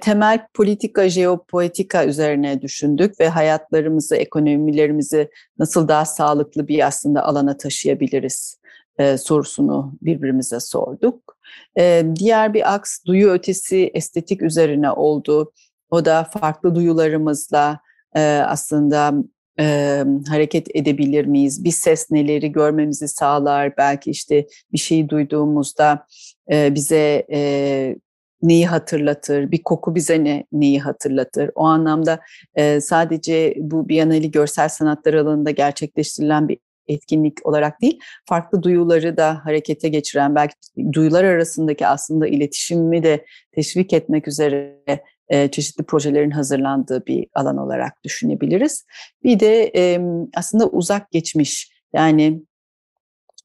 Temel 0.00 0.46
politika, 0.54 1.08
jeopolitika 1.08 2.04
üzerine 2.04 2.62
düşündük 2.62 3.20
ve 3.20 3.28
hayatlarımızı, 3.28 4.16
ekonomilerimizi 4.16 5.30
nasıl 5.58 5.88
daha 5.88 6.04
sağlıklı 6.04 6.68
bir 6.68 6.86
aslında 6.86 7.24
alana 7.24 7.56
taşıyabiliriz 7.56 8.58
sorusunu 9.16 9.92
birbirimize 10.02 10.60
sorduk. 10.60 11.36
Diğer 12.16 12.54
bir 12.54 12.74
aks 12.74 13.04
duyu 13.06 13.30
ötesi 13.30 13.90
estetik 13.94 14.42
üzerine 14.42 14.90
oldu. 14.90 15.52
O 15.90 16.04
da 16.04 16.24
farklı 16.24 16.74
duyularımızla 16.74 17.80
aslında 18.46 19.14
e, 19.60 20.02
hareket 20.28 20.76
edebilir 20.76 21.24
miyiz? 21.24 21.64
Bir 21.64 21.70
ses 21.70 22.10
neleri 22.10 22.52
görmemizi 22.52 23.08
sağlar. 23.08 23.76
Belki 23.76 24.10
işte 24.10 24.46
bir 24.72 24.78
şeyi 24.78 25.08
duyduğumuzda 25.08 26.06
e, 26.52 26.74
bize 26.74 27.26
e, 27.32 27.96
neyi 28.42 28.66
hatırlatır? 28.66 29.50
Bir 29.50 29.62
koku 29.62 29.94
bize 29.94 30.24
ne 30.24 30.44
neyi 30.52 30.80
hatırlatır? 30.80 31.50
O 31.54 31.64
anlamda 31.64 32.20
e, 32.54 32.80
sadece 32.80 33.54
bu 33.58 33.88
Biennale 33.88 34.26
görsel 34.26 34.68
sanatlar 34.68 35.14
alanında 35.14 35.50
gerçekleştirilen 35.50 36.48
bir 36.48 36.58
etkinlik 36.88 37.46
olarak 37.46 37.82
değil, 37.82 38.00
farklı 38.28 38.62
duyuları 38.62 39.16
da 39.16 39.40
harekete 39.44 39.88
geçiren, 39.88 40.34
belki 40.34 40.54
duyular 40.92 41.24
arasındaki 41.24 41.86
aslında 41.86 42.26
iletişimi 42.26 43.02
de 43.02 43.24
teşvik 43.52 43.92
etmek 43.92 44.28
üzere 44.28 44.78
e, 45.28 45.50
çeşitli 45.50 45.84
projelerin 45.84 46.30
hazırlandığı 46.30 47.06
bir 47.06 47.26
alan 47.34 47.56
olarak 47.56 48.04
düşünebiliriz. 48.04 48.86
Bir 49.24 49.40
de 49.40 49.72
e, 49.76 50.00
aslında 50.36 50.66
uzak 50.66 51.10
geçmiş 51.10 51.72
yani 51.94 52.42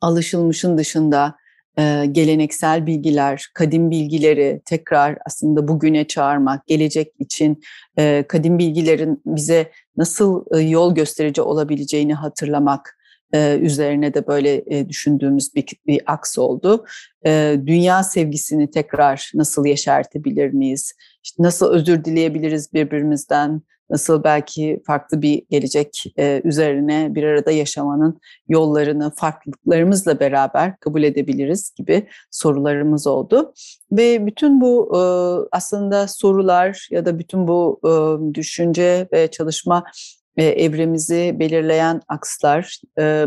alışılmışın 0.02 0.78
dışında 0.78 1.36
e, 1.78 2.06
geleneksel 2.12 2.86
bilgiler, 2.86 3.46
kadim 3.54 3.92
bilgileri 3.92 4.62
tekrar 4.66 5.18
aslında 5.26 5.68
bugüne 5.68 6.08
çağırmak, 6.08 6.68
gelecek 6.68 7.14
için 7.20 7.62
e, 7.98 8.26
kadim 8.28 8.60
bilgilerin 8.60 9.22
bize 9.26 9.72
nasıl 9.98 10.46
e, 10.56 10.60
yol 10.60 10.96
gösterici 10.96 11.42
olabileceğini 11.42 12.14
hatırlamak 12.14 12.99
üzerine 13.34 14.14
de 14.14 14.28
böyle 14.28 14.66
düşündüğümüz 14.90 15.56
bir, 15.56 15.66
bir 15.88 16.02
aks 16.06 16.38
oldu. 16.38 16.86
Dünya 17.66 18.04
sevgisini 18.04 18.72
tekrar 18.72 19.32
nasıl 19.34 19.66
yeşertebilir 19.66 20.54
miyiz? 20.54 20.94
İşte 21.24 21.44
nasıl 21.44 21.74
özür 21.74 22.06
dileyebiliriz 22.06 22.74
birbirimizden? 22.74 23.62
Nasıl 23.90 24.24
belki 24.24 24.82
farklı 24.86 25.22
bir 25.22 25.44
gelecek 25.50 26.04
üzerine 26.44 27.16
bir 27.16 27.24
arada 27.24 27.52
yaşamanın 27.52 28.20
yollarını 28.48 29.12
farklılıklarımızla 29.16 30.20
beraber 30.20 30.80
kabul 30.80 31.04
edebiliriz 31.04 31.74
gibi 31.76 32.08
sorularımız 32.32 33.08
oldu. 33.08 33.54
Ve 33.92 34.26
bütün 34.26 34.62
bu 34.62 34.98
aslında 35.52 36.08
sorular 36.08 36.88
ya 36.92 37.06
da 37.06 37.20
bütün 37.20 37.48
bu 37.48 37.80
düşünce 38.34 39.08
ve 39.14 39.28
çalışma 39.28 39.84
e, 40.40 40.44
evremizi 40.44 41.36
belirleyen 41.40 42.02
akslar, 42.08 42.82
e, 43.00 43.26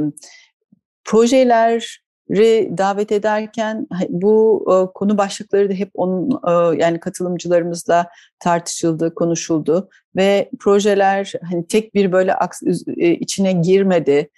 projeleri 1.05 2.79
davet 2.79 3.13
ederken 3.13 3.87
bu 4.09 4.67
e, 4.69 4.93
konu 4.95 5.19
başlıkları 5.19 5.71
da 5.71 5.75
hep 5.75 5.91
onun 5.95 6.31
e, 6.31 6.83
yani 6.83 7.01
katılımcılarımızla 7.01 8.09
tartışıldı, 8.39 9.15
konuşuldu 9.15 9.89
ve 10.17 10.51
projeler 10.61 11.33
hani 11.51 11.67
tek 11.67 11.95
bir 11.95 12.13
böyle 12.13 12.35
aks 12.35 12.63
e, 12.97 13.11
içine 13.11 13.53
girmedi. 13.53 14.29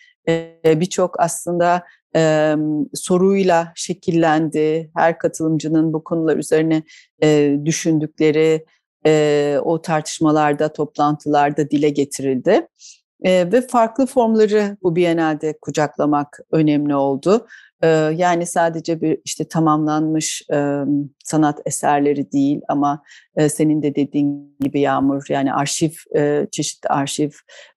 birçok 0.64 1.20
aslında 1.20 1.84
e, 2.16 2.54
soruyla 2.94 3.72
şekillendi. 3.74 4.90
Her 4.96 5.18
katılımcının 5.18 5.92
bu 5.92 6.04
konular 6.04 6.36
üzerine 6.36 6.82
e, 7.22 7.56
düşündükleri 7.64 8.64
e, 9.06 9.58
o 9.64 9.82
tartışmalarda, 9.82 10.72
toplantılarda 10.72 11.70
dile 11.70 11.88
getirildi. 11.88 12.68
E, 13.24 13.52
ve 13.52 13.60
farklı 13.66 14.06
formları 14.06 14.76
bu 14.82 14.96
Biennale'de 14.96 15.58
kucaklamak 15.60 16.40
önemli 16.50 16.94
oldu. 16.94 17.46
E, 17.82 17.88
yani 18.16 18.46
sadece 18.46 19.00
bir 19.00 19.18
işte 19.24 19.44
tamamlanmış 19.44 20.42
e, 20.52 20.78
sanat 21.24 21.60
eserleri 21.66 22.32
değil 22.32 22.60
ama 22.68 23.02
e, 23.36 23.48
senin 23.48 23.82
de 23.82 23.94
dediğin 23.94 24.56
gibi 24.60 24.80
Yağmur 24.80 25.24
yani 25.28 25.54
arşiv, 25.54 25.90
e, 26.16 26.46
çeşitli 26.50 26.88
arşiv 26.88 27.30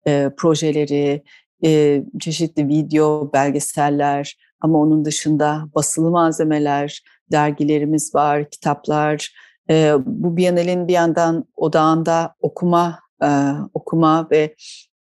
e, 0.08 0.30
projeleri, 0.38 1.24
e, 1.66 2.04
çeşitli 2.20 2.68
video, 2.68 3.34
belgeseller 3.34 4.38
ama 4.62 4.80
onun 4.80 5.06
dışında 5.06 5.64
basılı 5.76 6.10
malzemeler, 6.10 7.04
dergilerimiz 7.32 8.16
var, 8.16 8.50
kitaplar. 8.50 9.34
E, 9.70 9.94
bu 10.06 10.38
Biennale'in 10.38 10.88
bir 10.88 10.94
yandan 10.94 11.46
odağında 11.56 12.36
okuma, 12.42 13.00
e, 13.24 13.52
okuma 13.74 14.28
ve 14.32 14.56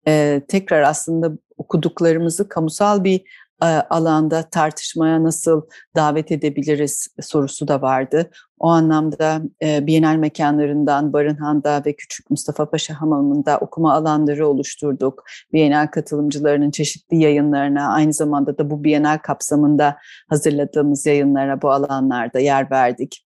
e, 0.07 0.41
tekrar 0.47 0.81
aslında 0.81 1.31
okuduklarımızı 1.57 2.49
kamusal 2.49 3.03
bir 3.03 3.21
e, 3.63 3.65
alanda 3.65 4.43
tartışmaya 4.49 5.23
nasıl 5.23 5.61
davet 5.95 6.31
edebiliriz 6.31 7.07
sorusu 7.21 7.67
da 7.67 7.81
vardı. 7.81 8.29
O 8.59 8.67
anlamda 8.67 9.41
e, 9.63 9.87
Bienal 9.87 10.15
mekanlarından 10.15 11.13
Barınhan'da 11.13 11.81
ve 11.85 11.93
Küçük 11.93 12.29
Mustafa 12.29 12.69
Paşa 12.69 13.01
Hamamı'nda 13.01 13.57
okuma 13.57 13.93
alanları 13.93 14.47
oluşturduk. 14.47 15.23
Bienal 15.53 15.87
katılımcılarının 15.87 16.71
çeşitli 16.71 17.17
yayınlarına 17.17 17.93
aynı 17.93 18.13
zamanda 18.13 18.57
da 18.57 18.69
bu 18.69 18.83
Bienal 18.83 19.17
kapsamında 19.17 19.97
hazırladığımız 20.29 21.05
yayınlara 21.05 21.61
bu 21.61 21.71
alanlarda 21.71 22.39
yer 22.39 22.71
verdik. 22.71 23.26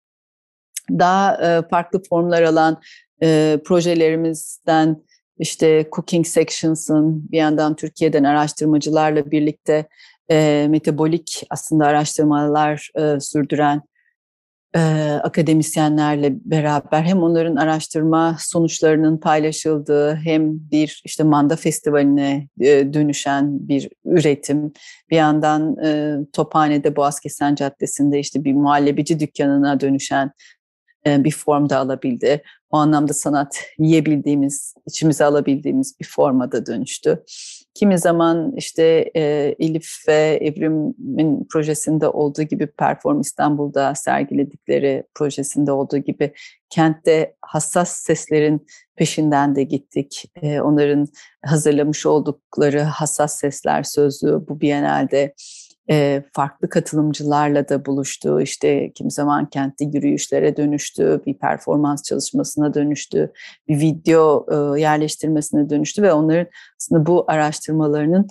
Daha 0.99 1.37
e, 1.37 1.69
farklı 1.69 2.03
formlar 2.09 2.43
alan 2.43 2.81
e, 3.23 3.59
projelerimizden 3.65 5.03
işte 5.39 5.89
Cooking 5.93 6.27
Sections'ın 6.27 7.31
bir 7.33 7.39
yandan 7.39 7.77
Türkiye'den 7.77 8.25
araştırmacılarla 8.25 9.31
birlikte 9.31 9.89
e, 10.31 10.67
metabolik 10.71 11.43
aslında 11.51 11.87
araştırmalar 11.87 12.91
sürdüren 13.21 13.83
akademisyenlerle 15.23 16.33
beraber 16.45 17.03
hem 17.03 17.23
onların 17.23 17.57
araştırma 17.57 18.37
sonuçlarının 18.41 19.19
paylaşıldığı 19.19 20.15
hem 20.15 20.71
bir 20.71 21.03
işte 21.05 21.23
Manda 21.23 21.57
Festivali'ne 21.57 22.49
dönüşen 22.93 23.69
bir 23.69 23.89
üretim. 24.05 24.73
Bir 25.11 25.17
yandan 25.17 25.77
e, 25.85 26.17
Tophane'de 26.33 26.97
Boğazkesen 26.97 27.55
Caddesi'nde 27.55 28.19
işte 28.19 28.45
bir 28.45 28.53
muhallebici 28.53 29.21
dükkanına 29.21 29.81
dönüşen 29.81 30.31
bir 31.07 31.33
formda 31.33 31.79
alabildi. 31.79 32.43
O 32.71 32.77
anlamda 32.77 33.13
sanat 33.13 33.61
yiyebildiğimiz, 33.79 34.75
içimize 34.87 35.25
alabildiğimiz 35.25 36.01
bir 36.01 36.07
formada 36.07 36.67
dönüştü. 36.67 37.25
Kimi 37.75 37.99
zaman 37.99 38.53
işte 38.57 39.11
e, 39.17 39.55
Elif 39.59 39.89
ve 40.09 40.39
Evrim'in 40.43 41.47
projesinde 41.51 42.09
olduğu 42.09 42.43
gibi 42.43 42.67
Perform 42.67 43.21
İstanbul'da 43.21 43.95
sergiledikleri 43.95 45.05
projesinde 45.15 45.73
olduğu 45.73 45.99
gibi 45.99 46.33
kentte 46.71 47.35
hassas 47.43 47.91
seslerin 47.91 48.67
peşinden 48.97 49.57
de 49.57 49.63
gittik. 49.63 50.25
E, 50.43 50.61
onların 50.61 51.09
hazırlamış 51.47 52.07
oldukları 52.07 52.81
hassas 52.81 53.39
sesler 53.39 53.83
sözlüğü 53.83 54.49
bu 54.49 54.61
Biennale'de 54.61 55.35
e, 55.91 56.23
farklı 56.33 56.69
katılımcılarla 56.69 57.69
da 57.69 57.87
buluştu. 57.87 58.41
İşte 58.41 58.93
kim 58.95 59.11
zaman 59.11 59.51
kentte 59.51 59.85
yürüyüşlere 59.85 60.57
dönüştü, 60.57 61.23
bir 61.27 61.35
performans 61.35 62.03
çalışmasına 62.03 62.75
dönüştü, 62.75 63.33
bir 63.69 63.81
video 63.81 64.47
e, 64.51 64.81
yerleştirmesine 64.81 65.71
dönüştü 65.71 66.03
ve 66.03 66.13
onların 66.13 66.47
aslında 66.77 67.07
bu 67.07 67.25
araştırmalarının 67.29 68.29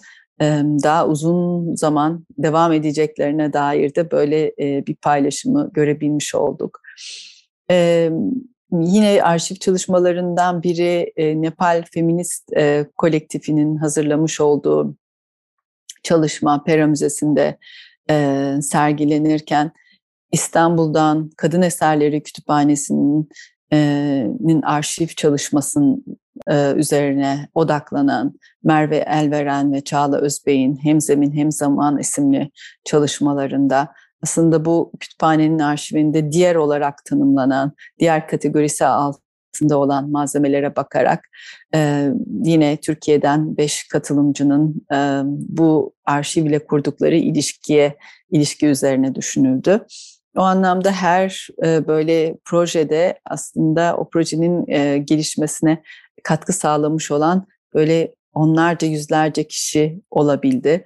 daha 0.83 1.07
uzun 1.07 1.75
zaman 1.75 2.25
devam 2.37 2.73
edeceklerine 2.73 3.53
dair 3.53 3.95
de 3.95 4.11
böyle 4.11 4.51
bir 4.87 4.95
paylaşımı 4.95 5.69
görebilmiş 5.73 6.35
olduk. 6.35 6.81
Yine 8.71 9.23
arşiv 9.23 9.55
çalışmalarından 9.55 10.63
biri 10.63 11.13
Nepal 11.41 11.83
Feminist 11.93 12.51
Kolektifinin 12.97 13.75
hazırlamış 13.75 14.41
olduğu 14.41 14.95
çalışma 16.09 16.63
Pera 16.63 16.87
Müzesi'nde 16.87 17.57
e, 18.09 18.55
sergilenirken 18.61 19.71
İstanbul'dan 20.31 21.29
Kadın 21.37 21.61
Eserleri 21.61 22.23
Kütüphanesi'nin 22.23 23.29
e, 23.73 24.61
arşiv 24.63 25.07
çalışmasının 25.07 26.05
e, 26.47 26.73
üzerine 26.75 27.49
odaklanan 27.53 28.33
Merve 28.63 28.97
Elveren 28.97 29.73
ve 29.73 29.81
Çağla 29.81 30.17
Özbey'in 30.17 30.79
Hem 30.83 31.01
Zemin 31.01 31.31
Hem 31.31 31.51
Zaman 31.51 31.99
isimli 31.99 32.51
çalışmalarında 32.85 33.93
aslında 34.23 34.65
bu 34.65 34.91
kütüphanenin 34.99 35.59
arşivinde 35.59 36.31
diğer 36.31 36.55
olarak 36.55 37.05
tanımlanan, 37.05 37.71
diğer 37.99 38.27
kategorisi 38.27 38.85
alt 38.85 39.15
altında 39.15 39.28
olan 39.71 40.09
malzemelere 40.09 40.75
bakarak 40.75 41.29
e, 41.75 42.09
yine 42.43 42.77
Türkiye'den 42.77 43.57
beş 43.57 43.87
katılımcının 43.87 44.85
e, 44.93 45.21
bu 45.25 45.93
arşiv 46.05 46.45
ile 46.45 46.65
kurdukları 46.65 47.15
ilişkiye 47.15 47.97
ilişki 48.31 48.67
üzerine 48.67 49.15
düşünüldü. 49.15 49.85
O 50.37 50.41
anlamda 50.41 50.91
her 50.91 51.47
e, 51.65 51.87
böyle 51.87 52.37
projede 52.45 53.19
aslında 53.25 53.97
o 53.97 54.09
projenin 54.09 54.67
e, 54.67 54.97
gelişmesine 54.97 55.83
katkı 56.23 56.53
sağlamış 56.53 57.11
olan 57.11 57.47
böyle 57.73 58.13
onlarca 58.33 58.87
yüzlerce 58.87 59.43
kişi 59.43 60.01
olabildi. 60.11 60.85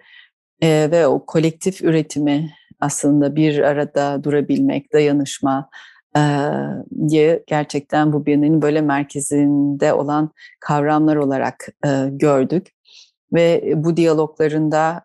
E, 0.62 0.92
ve 0.92 1.08
o 1.08 1.26
kolektif 1.26 1.82
üretimi 1.82 2.52
aslında 2.80 3.36
bir 3.36 3.60
arada 3.60 4.24
durabilmek, 4.24 4.94
dayanışma, 4.94 5.70
gerçekten 7.48 8.14
bu 8.14 8.26
Biennale'nin 8.26 8.62
böyle 8.62 8.82
merkezinde 8.82 9.94
olan 9.94 10.32
kavramlar 10.60 11.16
olarak 11.16 11.68
gördük. 12.10 12.68
Ve 13.34 13.74
bu 13.76 13.98
diyaloglarında 13.98 15.02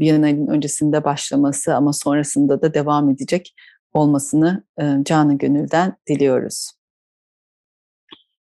Biennale'nin 0.00 0.46
öncesinde 0.46 1.04
başlaması 1.04 1.74
ama 1.74 1.92
sonrasında 1.92 2.62
da 2.62 2.74
devam 2.74 3.10
edecek 3.10 3.54
olmasını 3.92 4.64
canı 5.02 5.38
gönülden 5.38 5.96
diliyoruz. 6.08 6.77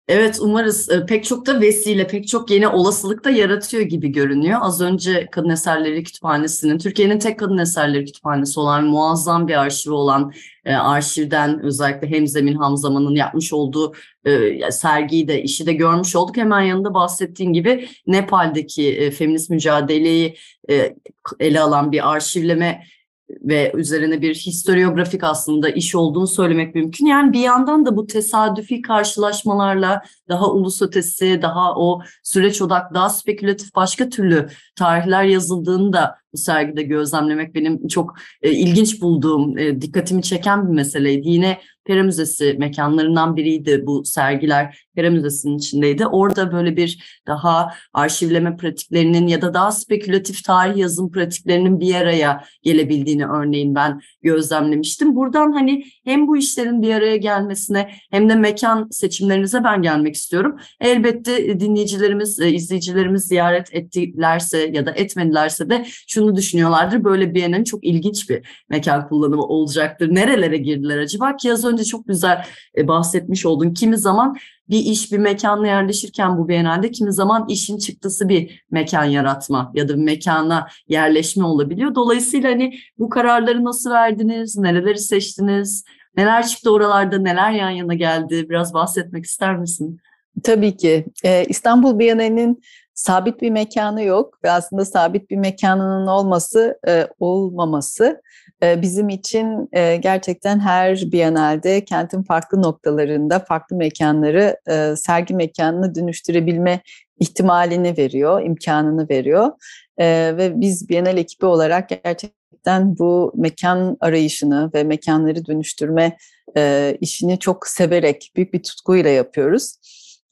Evet 0.08 0.38
umarız 0.40 0.90
e, 0.90 1.06
pek 1.06 1.24
çok 1.24 1.46
da 1.46 1.60
vesile, 1.60 2.06
pek 2.06 2.28
çok 2.28 2.50
yeni 2.50 2.68
olasılık 2.68 3.24
da 3.24 3.30
yaratıyor 3.30 3.82
gibi 3.82 4.08
görünüyor. 4.08 4.58
Az 4.62 4.80
önce 4.80 5.28
Kadın 5.30 5.48
Eserleri 5.48 6.04
Kütüphanesi'nin, 6.04 6.78
Türkiye'nin 6.78 7.18
tek 7.18 7.38
kadın 7.38 7.58
eserleri 7.58 8.04
kütüphanesi 8.04 8.60
olan 8.60 8.84
muazzam 8.84 9.48
bir 9.48 9.60
arşivi 9.60 9.94
olan 9.94 10.32
e, 10.64 10.74
arşivden 10.74 11.62
özellikle 11.62 12.10
Hemzemin 12.10 12.54
Hamzaman'ın 12.54 13.14
yapmış 13.14 13.52
olduğu 13.52 13.92
e, 14.24 14.70
sergiyi 14.70 15.28
de 15.28 15.42
işi 15.42 15.66
de 15.66 15.72
görmüş 15.72 16.16
olduk. 16.16 16.36
Hemen 16.36 16.60
yanında 16.60 16.94
bahsettiğin 16.94 17.52
gibi 17.52 17.88
Nepal'deki 18.06 18.96
e, 18.96 19.10
feminist 19.10 19.50
mücadeleyi 19.50 20.36
e, 20.70 20.96
ele 21.40 21.60
alan 21.60 21.92
bir 21.92 22.12
arşivleme 22.12 22.82
ve 23.30 23.72
üzerine 23.74 24.22
bir 24.22 24.34
historiografik 24.34 25.24
aslında 25.24 25.68
iş 25.68 25.94
olduğunu 25.94 26.26
söylemek 26.26 26.74
mümkün. 26.74 27.06
Yani 27.06 27.32
bir 27.32 27.40
yandan 27.40 27.86
da 27.86 27.96
bu 27.96 28.06
tesadüfi 28.06 28.82
karşılaşmalarla 28.82 30.02
daha 30.28 30.52
ulus 30.52 30.82
ötesi, 30.82 31.38
daha 31.42 31.74
o 31.76 32.00
süreç 32.22 32.62
odak, 32.62 32.94
daha 32.94 33.10
spekülatif 33.10 33.74
başka 33.74 34.08
türlü 34.08 34.48
tarihler 34.76 35.24
yazıldığını 35.24 35.92
da 35.92 36.14
bu 36.32 36.36
sergide 36.38 36.82
gözlemlemek 36.82 37.54
benim 37.54 37.88
çok 37.88 38.14
e, 38.42 38.52
ilginç 38.52 39.02
bulduğum, 39.02 39.58
e, 39.58 39.80
dikkatimi 39.80 40.22
çeken 40.22 40.68
bir 40.68 40.74
meseleydi. 40.74 41.28
Yine 41.28 41.58
Pera 41.86 42.02
Müzesi 42.02 42.56
mekanlarından 42.58 43.36
biriydi 43.36 43.82
bu 43.86 44.04
sergiler. 44.04 44.86
Pera 44.94 45.10
Müzesi'nin 45.10 45.58
içindeydi. 45.58 46.06
Orada 46.06 46.52
böyle 46.52 46.76
bir 46.76 47.20
daha 47.26 47.72
arşivleme 47.92 48.56
pratiklerinin 48.56 49.26
ya 49.26 49.42
da 49.42 49.54
daha 49.54 49.72
spekülatif 49.72 50.44
tarih 50.44 50.76
yazım 50.76 51.12
pratiklerinin 51.12 51.80
bir 51.80 51.94
araya 51.94 52.44
gelebildiğini 52.62 53.26
örneğin 53.26 53.74
ben 53.74 54.00
gözlemlemiştim. 54.22 55.16
Buradan 55.16 55.52
hani 55.52 55.84
hem 56.04 56.28
bu 56.28 56.36
işlerin 56.36 56.82
bir 56.82 56.94
araya 56.94 57.16
gelmesine 57.16 57.90
hem 58.10 58.28
de 58.28 58.34
mekan 58.34 58.88
seçimlerinize 58.90 59.64
ben 59.64 59.82
gelmek 59.82 60.14
istiyorum. 60.14 60.56
Elbette 60.80 61.60
dinleyicilerimiz, 61.60 62.40
e, 62.40 62.50
izleyicilerimiz 62.50 63.22
ziyaret 63.22 63.74
ettilerse 63.74 64.70
ya 64.72 64.86
da 64.86 64.90
etmedilerse 64.90 65.70
de 65.70 65.86
şunu 66.06 66.36
düşünüyorlardır. 66.36 67.04
Böyle 67.04 67.34
Biennale'nin 67.34 67.64
çok 67.64 67.84
ilginç 67.84 68.30
bir 68.30 68.64
mekan 68.70 69.08
kullanımı 69.08 69.42
olacaktır. 69.42 70.14
Nerelere 70.14 70.56
girdiler 70.56 70.98
acaba? 70.98 71.36
Ki 71.36 71.52
az 71.52 71.64
önce 71.64 71.75
çok 71.84 72.08
güzel 72.08 72.44
e, 72.76 72.88
bahsetmiş 72.88 73.46
oldun. 73.46 73.74
Kimi 73.74 73.98
zaman 73.98 74.36
bir 74.70 74.78
iş 74.78 75.12
bir 75.12 75.18
mekanla 75.18 75.66
yerleşirken 75.66 76.38
bu 76.38 76.48
Biennale'de 76.48 76.90
kimi 76.90 77.12
zaman 77.12 77.46
işin 77.48 77.78
çıktısı 77.78 78.28
bir 78.28 78.64
mekan 78.70 79.04
yaratma 79.04 79.72
ya 79.74 79.88
da 79.88 79.96
bir 79.96 80.02
mekana 80.02 80.68
yerleşme 80.88 81.44
olabiliyor. 81.44 81.94
Dolayısıyla 81.94 82.50
hani 82.50 82.78
bu 82.98 83.08
kararları 83.08 83.64
nasıl 83.64 83.90
verdiniz? 83.90 84.56
Nereleri 84.56 84.98
seçtiniz? 84.98 85.84
Neler 86.16 86.46
çıktı 86.46 86.72
oralarda? 86.72 87.18
Neler 87.18 87.50
yan 87.50 87.70
yana 87.70 87.94
geldi? 87.94 88.46
Biraz 88.50 88.74
bahsetmek 88.74 89.24
ister 89.24 89.56
misin? 89.56 90.00
Tabii 90.42 90.76
ki. 90.76 91.06
Ee, 91.24 91.44
İstanbul 91.48 91.98
Bienali'nin 91.98 92.62
sabit 92.96 93.42
bir 93.42 93.50
mekanı 93.50 94.02
yok 94.02 94.38
ve 94.44 94.50
aslında 94.50 94.84
sabit 94.84 95.30
bir 95.30 95.36
mekanının 95.36 96.06
olması, 96.06 96.78
e, 96.88 97.08
olmaması 97.18 98.22
e, 98.62 98.82
bizim 98.82 99.08
için 99.08 99.68
e, 99.72 99.96
gerçekten 99.96 100.60
her 100.60 101.12
Bienalde 101.12 101.84
kentin 101.84 102.22
farklı 102.22 102.62
noktalarında 102.62 103.38
farklı 103.38 103.76
mekanları 103.76 104.56
e, 104.68 104.96
sergi 104.96 105.34
mekanına 105.34 105.94
dönüştürebilme 105.94 106.80
ihtimalini 107.20 107.98
veriyor, 107.98 108.42
imkanını 108.42 109.08
veriyor. 109.08 109.50
E, 109.98 110.06
ve 110.36 110.60
biz 110.60 110.88
Bienal 110.88 111.18
ekibi 111.18 111.46
olarak 111.46 111.88
gerçekten 111.88 112.98
bu 112.98 113.32
mekan 113.36 113.96
arayışını 114.00 114.70
ve 114.74 114.84
mekanları 114.84 115.46
dönüştürme 115.46 116.16
e, 116.56 116.96
işini 117.00 117.38
çok 117.38 117.66
severek, 117.66 118.32
büyük 118.36 118.52
bir 118.52 118.62
tutkuyla 118.62 119.10
yapıyoruz. 119.10 119.76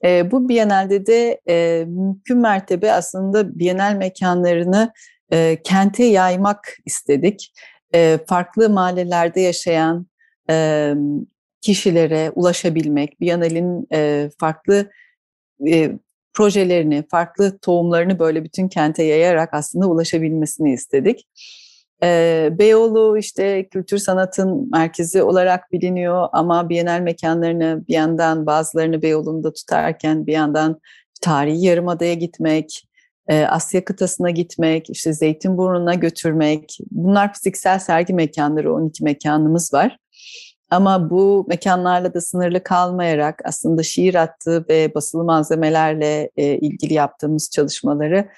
E, 0.05 0.31
bu 0.31 0.49
Biennale'de 0.49 1.07
de 1.07 1.40
e, 1.49 1.85
mümkün 1.85 2.38
mertebe 2.38 2.93
aslında 2.93 3.59
Biennale 3.59 3.99
mekanlarını 3.99 4.93
e, 5.33 5.59
kente 5.64 6.05
yaymak 6.05 6.77
istedik. 6.87 7.53
E, 7.95 8.19
farklı 8.27 8.71
mahallelerde 8.71 9.40
yaşayan 9.40 10.07
e, 10.51 10.93
kişilere 11.61 12.31
ulaşabilmek, 12.35 13.21
Biennale'in 13.21 13.87
e, 13.93 14.31
farklı 14.38 14.90
e, 15.69 15.93
projelerini, 16.35 17.05
farklı 17.11 17.59
tohumlarını 17.59 18.19
böyle 18.19 18.45
bütün 18.45 18.69
kente 18.69 19.03
yayarak 19.03 19.55
aslında 19.55 19.87
ulaşabilmesini 19.87 20.73
istedik. 20.73 21.29
E, 22.02 22.48
Beyoğlu 22.59 23.18
işte 23.18 23.68
kültür 23.68 23.98
sanatın 23.98 24.70
merkezi 24.70 25.22
olarak 25.22 25.72
biliniyor 25.72 26.28
ama 26.33 26.68
Bienal 26.68 27.00
mekanlarını 27.00 27.85
bir 27.88 27.94
yandan 27.94 28.46
bazılarını 28.46 29.02
Beyoğlu'nda 29.02 29.52
tutarken 29.52 30.26
bir 30.26 30.33
yandan 30.33 30.80
tarihi 31.20 31.66
yarımadaya 31.66 32.14
gitmek, 32.14 32.88
e, 33.28 33.44
Asya 33.44 33.85
kıtasına 33.85 34.30
gitmek, 34.30 34.90
işte 34.90 35.12
Zeytinburnu'na 35.12 35.94
götürmek. 35.94 36.78
Bunlar 36.90 37.35
fiziksel 37.35 37.78
sergi 37.78 38.14
mekanları, 38.14 38.74
12 38.74 39.04
mekanımız 39.04 39.74
var. 39.74 39.98
Ama 40.70 41.11
bu 41.11 41.46
mekanlarla 41.48 42.14
da 42.14 42.20
sınırlı 42.20 42.62
kalmayarak 42.62 43.40
aslında 43.44 43.83
şiir 43.83 44.14
hattı 44.14 44.64
ve 44.68 44.94
basılı 44.94 45.24
malzemelerle 45.24 46.30
e, 46.37 46.59
ilgili 46.59 46.94
yaptığımız 46.94 47.50
çalışmaları 47.50 48.28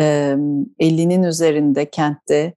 e, 0.00 0.04
50'nin 0.80 1.22
üzerinde 1.22 1.90
kentte 1.90 2.54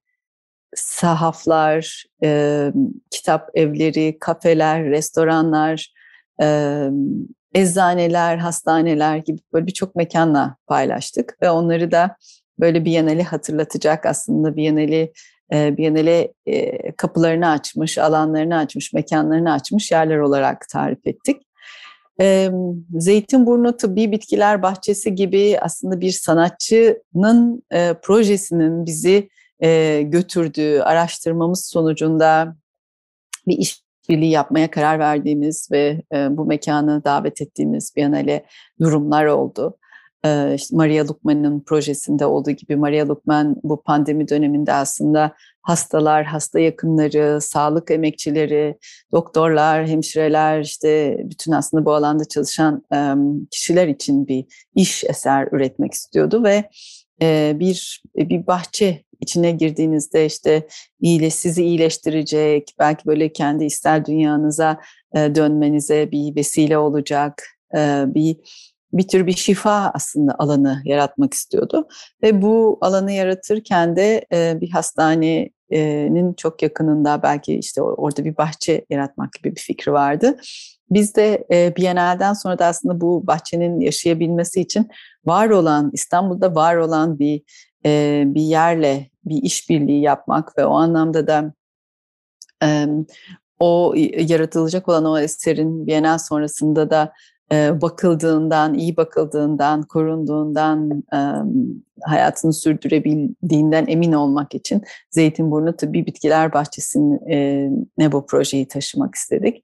sahaflar, 0.75 2.05
e, 2.23 2.71
kitap 3.11 3.49
evleri, 3.53 4.17
kafeler, 4.19 4.83
restoranlar, 4.83 5.93
e, 6.41 6.89
eczaneler, 7.53 8.37
hastaneler 8.37 9.17
gibi 9.17 9.39
böyle 9.53 9.67
birçok 9.67 9.95
mekanla 9.95 10.55
paylaştık 10.67 11.37
ve 11.41 11.49
onları 11.49 11.91
da 11.91 12.15
böyle 12.59 12.85
Biennale 12.85 13.23
hatırlatacak 13.23 14.05
aslında 14.05 14.55
Biennale 14.55 15.11
e, 15.53 15.77
Biennale 15.77 16.33
e, 16.45 16.91
kapılarını 16.91 17.49
açmış, 17.49 17.97
alanlarını 17.97 18.57
açmış, 18.57 18.93
mekanlarını 18.93 19.53
açmış 19.53 19.91
yerler 19.91 20.17
olarak 20.17 20.69
tarif 20.69 21.07
ettik. 21.07 21.41
E, 22.21 22.49
Zeytinburnu 22.93 23.77
Tıbbi 23.77 24.11
Bitkiler 24.11 24.61
Bahçesi 24.61 25.15
gibi 25.15 25.57
aslında 25.61 26.01
bir 26.01 26.11
sanatçının 26.11 27.63
e, 27.71 27.93
projesinin 28.01 28.85
bizi 28.85 29.29
e, 29.63 30.01
götürdüğü 30.01 30.79
araştırmamız 30.79 31.65
sonucunda 31.65 32.55
bir 33.47 33.57
işbirliği 33.57 34.31
yapmaya 34.31 34.71
karar 34.71 34.99
verdiğimiz 34.99 35.69
ve 35.71 36.01
e, 36.13 36.37
bu 36.37 36.45
mekanı 36.45 37.03
davet 37.03 37.41
ettiğimiz 37.41 37.93
Biennale 37.95 38.45
durumlar 38.81 39.25
oldu. 39.25 39.77
E, 40.25 40.55
işte 40.55 40.75
Maria 40.75 41.07
Lukman'ın 41.07 41.59
projesinde 41.59 42.25
olduğu 42.25 42.51
gibi 42.51 42.75
Maria 42.75 43.07
Lukman 43.07 43.55
bu 43.63 43.83
pandemi 43.83 44.27
döneminde 44.27 44.73
aslında 44.73 45.33
hastalar, 45.61 46.25
hasta 46.25 46.59
yakınları, 46.59 47.41
sağlık 47.41 47.91
emekçileri, 47.91 48.77
doktorlar, 49.11 49.87
hemşireler 49.87 50.61
işte 50.61 51.17
bütün 51.23 51.51
aslında 51.51 51.85
bu 51.85 51.93
alanda 51.93 52.25
çalışan 52.25 52.85
e, 52.93 53.13
kişiler 53.51 53.87
için 53.87 54.27
bir 54.27 54.45
iş 54.75 55.03
eser 55.03 55.47
üretmek 55.51 55.93
istiyordu 55.93 56.43
ve 56.43 56.69
e, 57.21 57.53
bir 57.59 58.03
bir 58.15 58.47
bahçe 58.47 59.03
içine 59.23 59.51
girdiğinizde 59.51 60.25
işte 60.25 60.67
iyile 61.01 61.29
sizi 61.29 61.63
iyileştirecek, 61.63 62.75
belki 62.79 63.05
böyle 63.05 63.33
kendi 63.33 63.65
ister 63.65 64.05
dünyanıza 64.05 64.79
e, 65.15 65.35
dönmenize 65.35 66.11
bir 66.11 66.35
vesile 66.35 66.77
olacak, 66.77 67.43
e, 67.75 68.03
bir 68.07 68.37
bir 68.93 69.07
tür 69.07 69.27
bir 69.27 69.35
şifa 69.35 69.91
aslında 69.93 70.35
alanı 70.39 70.81
yaratmak 70.85 71.33
istiyordu. 71.33 71.87
Ve 72.23 72.41
bu 72.41 72.77
alanı 72.81 73.11
yaratırken 73.11 73.95
de 73.95 74.25
e, 74.33 74.61
bir 74.61 74.69
hastanenin 74.69 76.33
çok 76.33 76.61
yakınında 76.63 77.23
belki 77.23 77.55
işte 77.55 77.81
orada 77.81 78.25
bir 78.25 78.37
bahçe 78.37 78.85
yaratmak 78.89 79.33
gibi 79.33 79.55
bir 79.55 79.61
fikri 79.61 79.91
vardı. 79.91 80.37
Biz 80.89 81.15
de 81.15 81.47
Biennale'den 81.77 82.33
sonra 82.33 82.59
da 82.59 82.65
aslında 82.65 83.01
bu 83.01 83.27
bahçenin 83.27 83.79
yaşayabilmesi 83.79 84.61
için 84.61 84.87
var 85.25 85.49
olan, 85.49 85.89
İstanbul'da 85.93 86.55
var 86.55 86.75
olan 86.75 87.19
bir 87.19 87.41
bir 88.25 88.41
yerle 88.41 89.09
bir 89.25 89.43
işbirliği 89.43 90.01
yapmak 90.01 90.57
ve 90.57 90.65
o 90.65 90.73
anlamda 90.73 91.27
da 91.27 91.53
e, 92.63 92.87
o 93.59 93.93
yaratılacak 94.17 94.89
olan 94.89 95.05
o 95.05 95.19
eserin 95.19 95.87
Bienal 95.87 96.17
sonrasında 96.17 96.89
da 96.89 97.13
e, 97.51 97.81
bakıldığından, 97.81 98.73
iyi 98.73 98.97
bakıldığından, 98.97 99.83
korunduğundan, 99.83 101.03
e, 101.13 101.19
hayatını 102.01 102.53
sürdürebildiğinden 102.53 103.85
emin 103.87 104.13
olmak 104.13 104.55
için 104.55 104.81
Zeytinburnu 105.11 105.75
Tıbbi 105.75 106.05
Bitkiler 106.05 106.53
Bahçesi'ne 106.53 108.11
bu 108.11 108.25
projeyi 108.25 108.67
taşımak 108.67 109.15
istedik. 109.15 109.63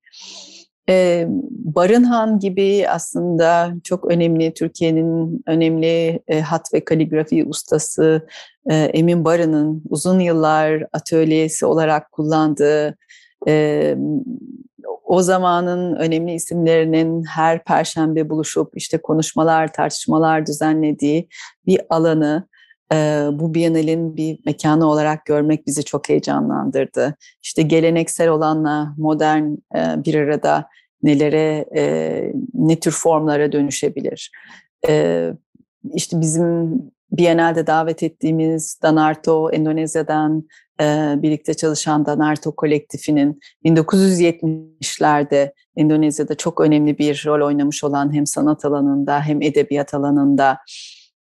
Barınhan 1.49 2.39
gibi 2.39 2.85
aslında 2.89 3.73
çok 3.83 4.11
önemli 4.11 4.53
Türkiye'nin 4.53 5.43
önemli 5.47 6.19
hat 6.43 6.73
ve 6.73 6.85
kaligrafi 6.85 7.45
ustası 7.45 8.27
Emin 8.69 9.25
Barın'ın 9.25 9.83
uzun 9.89 10.19
yıllar 10.19 10.83
atölyesi 10.93 11.65
olarak 11.65 12.11
kullandığı 12.11 12.95
o 15.03 15.21
zamanın 15.21 15.95
önemli 15.95 16.33
isimlerinin 16.33 17.23
her 17.23 17.63
perşembe 17.63 18.29
buluşup 18.29 18.71
işte 18.75 18.97
konuşmalar, 18.97 19.73
tartışmalar 19.73 20.45
düzenlediği 20.45 21.29
bir 21.65 21.81
alanı 21.89 22.47
bu 23.31 23.53
Biennale'in 23.53 24.17
bir 24.17 24.39
mekanı 24.45 24.89
olarak 24.89 25.25
görmek 25.25 25.67
bizi 25.67 25.83
çok 25.85 26.09
heyecanlandırdı. 26.09 27.15
İşte 27.41 27.61
geleneksel 27.61 28.29
olanla 28.29 28.93
modern 28.97 29.55
bir 29.75 30.15
arada 30.15 30.67
nelere, 31.03 31.65
ne 32.53 32.79
tür 32.79 32.91
formlara 32.91 33.51
dönüşebilir. 33.51 34.31
İşte 35.93 36.21
bizim 36.21 36.81
Biennale'de 37.11 37.67
davet 37.67 38.03
ettiğimiz 38.03 38.79
Danarto, 38.83 39.51
Endonezya'dan 39.51 40.47
birlikte 41.21 41.53
çalışan 41.53 42.05
Danarto 42.05 42.55
kolektifinin 42.55 43.39
1970'lerde 43.65 45.51
Endonezya'da 45.75 46.35
çok 46.35 46.61
önemli 46.61 46.97
bir 46.97 47.23
rol 47.25 47.47
oynamış 47.47 47.83
olan 47.83 48.13
hem 48.13 48.25
sanat 48.25 48.65
alanında 48.65 49.21
hem 49.21 49.41
edebiyat 49.41 49.93
alanında 49.93 50.57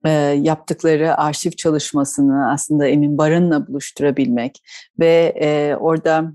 e, 0.07 0.11
yaptıkları 0.42 1.19
arşiv 1.19 1.51
çalışmasını 1.51 2.53
aslında 2.53 2.87
Emin 2.87 3.19
Barın'la 3.19 3.66
buluşturabilmek 3.66 4.62
ve 4.99 5.35
e, 5.40 5.77
orada 5.77 6.33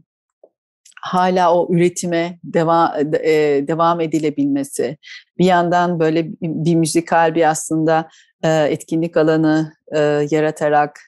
hala 1.01 1.55
o 1.55 1.73
üretime 1.73 2.39
devam 2.43 2.91
e, 3.13 3.33
devam 3.67 4.01
edilebilmesi. 4.01 4.97
Bir 5.37 5.45
yandan 5.45 5.99
böyle 5.99 6.27
bir 6.41 6.75
müzikal 6.75 7.35
bir 7.35 7.49
aslında 7.49 8.09
etkinlik 8.43 9.17
alanı 9.17 9.73
yaratarak 10.31 10.99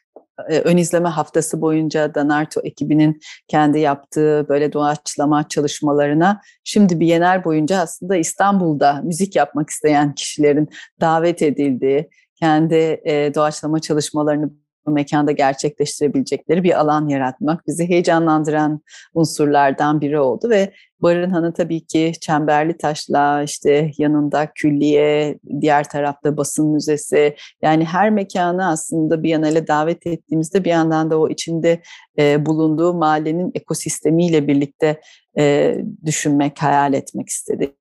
e, 0.49 0.59
ön 0.59 0.77
izleme 0.77 1.09
haftası 1.09 1.61
boyunca 1.61 2.15
Danarto 2.15 2.61
ekibinin 2.63 3.19
kendi 3.47 3.79
yaptığı 3.79 4.45
böyle 4.49 4.73
doğaçlama 4.73 5.47
çalışmalarına 5.47 6.41
şimdi 6.63 6.99
Biyener 6.99 7.43
boyunca 7.45 7.79
aslında 7.79 8.15
İstanbul'da 8.15 9.01
müzik 9.03 9.35
yapmak 9.35 9.69
isteyen 9.69 10.15
kişilerin 10.15 10.69
davet 11.01 11.41
edildiği, 11.41 12.09
kendi 12.35 13.01
e, 13.05 13.31
doğaçlama 13.35 13.79
çalışmalarını 13.79 14.49
mekanda 14.87 15.31
gerçekleştirebilecekleri 15.31 16.63
bir 16.63 16.79
alan 16.79 17.07
yaratmak 17.07 17.67
bizi 17.67 17.89
heyecanlandıran 17.89 18.81
unsurlardan 19.13 20.01
biri 20.01 20.19
oldu 20.19 20.49
ve 20.49 20.73
Barınhan'ı 20.99 21.53
tabii 21.53 21.85
ki 21.85 22.11
Çemberli 22.21 22.77
Taş'la 22.77 23.43
işte 23.43 23.91
yanında 23.97 24.51
külliye, 24.55 25.39
diğer 25.61 25.89
tarafta 25.89 26.37
basın 26.37 26.67
müzesi 26.67 27.35
yani 27.61 27.85
her 27.85 28.09
mekanı 28.09 28.67
aslında 28.67 29.23
bir 29.23 29.29
yanıyla 29.29 29.67
davet 29.67 30.07
ettiğimizde 30.07 30.63
bir 30.63 30.69
yandan 30.69 31.11
da 31.11 31.19
o 31.19 31.29
içinde 31.29 31.81
e, 32.19 32.45
bulunduğu 32.45 32.93
mahallenin 32.93 33.51
ekosistemiyle 33.55 34.47
birlikte 34.47 35.01
e, 35.37 35.75
düşünmek, 36.05 36.61
hayal 36.61 36.93
etmek 36.93 37.29
istedik. 37.29 37.73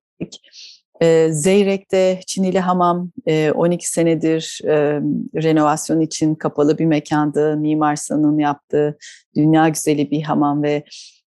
E, 1.01 1.29
Zeyrek'te 1.31 2.19
Çinili 2.27 2.59
Hamam 2.59 3.11
e, 3.25 3.51
12 3.51 3.91
senedir 3.91 4.59
e, 4.63 5.01
renovasyon 5.43 6.01
için 6.01 6.35
kapalı 6.35 6.77
bir 6.77 6.85
mekandı. 6.85 7.57
Mimar 7.57 7.95
San'ın 7.95 8.37
yaptığı 8.37 8.97
dünya 9.35 9.69
güzeli 9.69 10.11
bir 10.11 10.21
hamam 10.21 10.63
ve 10.63 10.83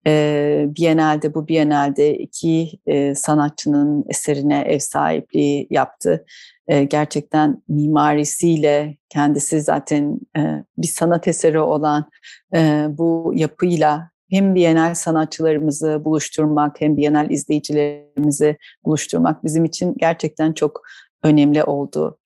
e, 0.07 0.65
Biennale'de 0.77 1.33
bu 1.33 1.47
Biennale'de 1.47 2.17
iki 2.17 2.71
e, 2.85 3.15
sanatçının 3.15 4.05
eserine 4.09 4.61
ev 4.61 4.79
sahipliği 4.79 5.67
yaptı. 5.69 6.25
E, 6.67 6.83
gerçekten 6.83 7.63
mimarisiyle 7.67 8.97
kendisi 9.09 9.61
zaten 9.61 10.19
e, 10.37 10.63
bir 10.77 10.87
sanat 10.87 11.27
eseri 11.27 11.59
olan 11.59 12.09
e, 12.55 12.85
bu 12.89 13.33
yapıyla 13.35 14.11
hem 14.29 14.55
Bienal 14.55 14.95
sanatçılarımızı 14.95 16.05
buluşturmak 16.05 16.81
hem 16.81 16.97
Bienal 16.97 17.31
izleyicilerimizi 17.31 18.57
buluşturmak 18.85 19.43
bizim 19.43 19.65
için 19.65 19.95
gerçekten 19.97 20.53
çok 20.53 20.81
önemli 21.23 21.63
oldu. 21.63 22.17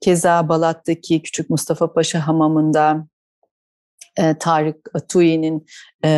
Keza 0.00 0.48
Balat'taki 0.48 1.22
Küçük 1.22 1.50
Mustafa 1.50 1.92
Paşa 1.92 2.26
Hamamı'nda 2.26 3.06
e, 4.18 4.34
Tarık 4.34 4.90
Atuyi'nin 4.94 5.66
e, 6.04 6.10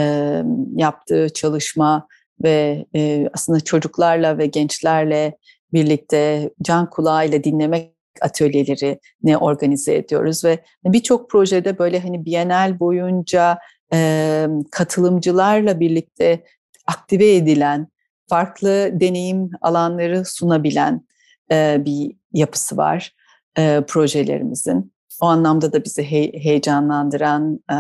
yaptığı 0.77 1.29
çalışma 1.35 2.09
ve 2.43 2.87
e, 2.95 3.29
aslında 3.35 3.61
çocuklarla 3.61 4.39
ve 4.39 4.47
gençlerle 4.47 5.37
birlikte 5.73 6.51
can 6.63 6.91
kulağıyla 6.91 7.45
dinlemek 7.45 7.93
atölyeleri 8.21 9.01
ne 9.23 9.37
organize 9.37 9.95
ediyoruz 9.95 10.45
ve 10.45 10.59
birçok 10.85 11.31
projede 11.31 11.79
böyle 11.79 12.01
hani 12.01 12.25
Bienal 12.25 12.81
boyunca 12.81 13.59
e, 13.93 14.47
katılımcılarla 14.71 15.81
birlikte 15.81 16.45
aktive 16.87 17.35
edilen, 17.35 17.89
farklı 18.29 18.91
deneyim 19.01 19.51
alanları 19.61 20.25
sunabilen 20.25 21.07
e, 21.53 21.83
bir 21.85 22.17
yapısı 22.33 22.77
var 22.77 23.15
e, 23.59 23.81
projelerimizin. 23.89 24.93
O 25.23 25.27
anlamda 25.27 25.73
da 25.73 25.85
bizi 25.85 26.03
he, 26.03 26.33
heyecanlandıran 26.33 27.61
e, 27.71 27.77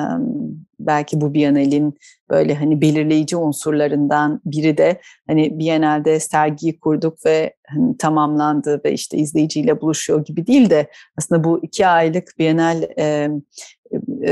belki 0.81 1.20
bu 1.20 1.35
Biennale'in 1.35 1.98
böyle 2.31 2.55
hani 2.55 2.81
belirleyici 2.81 3.37
unsurlarından 3.37 4.40
biri 4.44 4.79
de 4.79 5.01
hani 5.27 5.59
Biennale'de 5.59 6.20
sergiyi 6.20 6.79
kurduk 6.81 7.27
ve 7.27 7.55
hani 7.68 7.96
tamamlandı 7.96 8.81
ve 8.85 8.92
işte 8.92 9.18
izleyiciyle 9.18 9.81
buluşuyor 9.81 10.25
gibi 10.25 10.46
değil 10.46 10.70
de 10.70 10.90
aslında 11.18 11.44
bu 11.44 11.64
iki 11.64 11.87
aylık 11.87 12.38
Biennale 12.38 12.94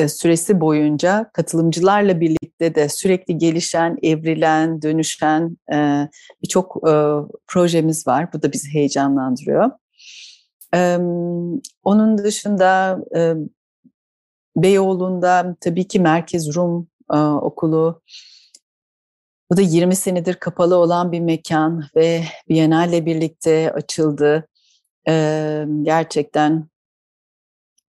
süresi 0.08 0.60
boyunca 0.60 1.30
katılımcılarla 1.32 2.20
birlikte 2.20 2.74
de 2.74 2.88
sürekli 2.88 3.38
gelişen, 3.38 3.98
evrilen, 4.02 4.82
dönüşen 4.82 5.56
e, 5.72 6.08
birçok 6.42 6.76
e, 6.76 6.92
projemiz 7.46 8.06
var. 8.06 8.32
Bu 8.32 8.42
da 8.42 8.52
bizi 8.52 8.74
heyecanlandırıyor. 8.74 9.70
Onun 11.82 12.18
dışında 12.18 12.98
Beyoğlu'nda 14.56 15.56
tabii 15.60 15.88
ki 15.88 16.00
Merkez 16.00 16.56
Rum 16.56 16.88
Okulu 17.40 18.02
bu 19.50 19.56
da 19.56 19.60
20 19.60 19.96
senedir 19.96 20.34
kapalı 20.34 20.76
olan 20.76 21.12
bir 21.12 21.20
mekan 21.20 21.84
ve 21.96 22.22
Biennale 22.48 23.06
birlikte 23.06 23.72
açıldı. 23.72 24.48
Gerçekten 25.82 26.69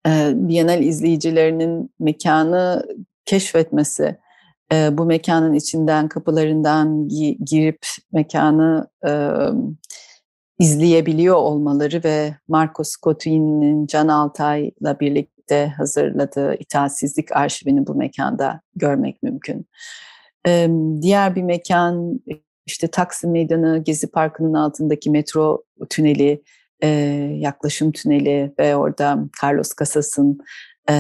e, 0.07 0.81
izleyicilerinin 0.81 1.91
mekanı 2.01 2.87
keşfetmesi, 3.25 4.17
bu 4.73 5.05
mekanın 5.05 5.55
içinden 5.55 6.09
kapılarından 6.09 7.09
girip 7.45 7.87
mekanı 8.12 8.87
izleyebiliyor 10.59 11.37
olmaları 11.37 12.01
ve 12.05 12.35
Marco 12.49 12.85
Scottini'nin 12.85 13.87
Can 13.87 14.09
Altay'la 14.09 15.01
birlikte 15.01 15.73
hazırladığı 15.77 16.55
itaatsizlik 16.55 17.37
arşivini 17.37 17.87
bu 17.87 17.95
mekanda 17.95 18.61
görmek 18.77 19.23
mümkün. 19.23 19.67
Diğer 21.03 21.37
bir 21.37 21.43
mekan 21.43 22.21
işte 22.67 22.88
Taksim 22.88 23.31
Meydanı, 23.31 23.83
Gezi 23.85 24.11
Parkı'nın 24.11 24.55
altındaki 24.55 25.11
metro 25.11 25.62
tüneli, 25.91 26.43
e, 26.83 26.88
yaklaşım 27.38 27.92
tüneli 27.92 28.53
ve 28.59 28.77
orada 28.77 29.18
Carlos 29.42 29.71
Casas'ın 29.79 30.38
e, 30.90 30.95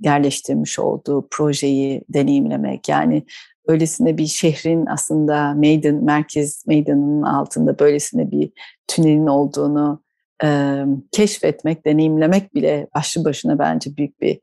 yerleştirmiş 0.00 0.78
olduğu 0.78 1.28
projeyi 1.30 2.04
deneyimlemek. 2.08 2.88
Yani 2.88 3.26
böylesine 3.68 4.18
bir 4.18 4.26
şehrin 4.26 4.86
aslında 4.86 5.54
meydan, 5.54 5.94
merkez 5.94 6.66
meydanının 6.66 7.22
altında 7.22 7.78
böylesine 7.78 8.30
bir 8.30 8.52
tünelin 8.88 9.26
olduğunu 9.26 10.02
e, 10.44 10.82
keşfetmek, 11.12 11.86
deneyimlemek 11.86 12.54
bile 12.54 12.86
başlı 12.94 13.24
başına 13.24 13.58
bence 13.58 13.96
büyük 13.96 14.20
bir 14.20 14.40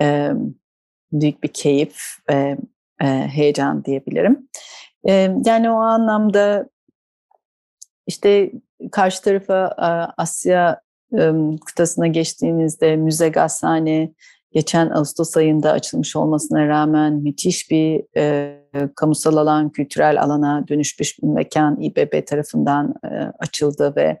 e, 0.00 0.30
büyük 1.12 1.42
bir 1.42 1.48
keyif 1.48 1.98
ve 2.30 2.56
e, 3.02 3.06
heyecan 3.06 3.84
diyebilirim. 3.84 4.48
E, 5.08 5.12
yani 5.44 5.70
o 5.70 5.76
anlamda 5.76 6.68
işte 8.06 8.52
karşı 8.92 9.22
tarafa 9.22 9.74
Asya 10.16 10.80
kıtasına 11.66 12.06
geçtiğinizde 12.06 12.96
müze 12.96 13.28
gazhane 13.28 14.12
geçen 14.52 14.90
Ağustos 14.90 15.36
ayında 15.36 15.72
açılmış 15.72 16.16
olmasına 16.16 16.68
rağmen 16.68 17.12
müthiş 17.14 17.70
bir 17.70 18.02
e, 18.16 18.58
kamusal 18.96 19.36
alan, 19.36 19.70
kültürel 19.70 20.22
alana 20.22 20.64
dönüşmüş 20.68 21.18
bir 21.22 21.28
mekan 21.28 21.80
İBB 21.80 22.26
tarafından 22.26 22.94
e, 23.04 23.08
açıldı 23.38 23.92
ve 23.96 24.20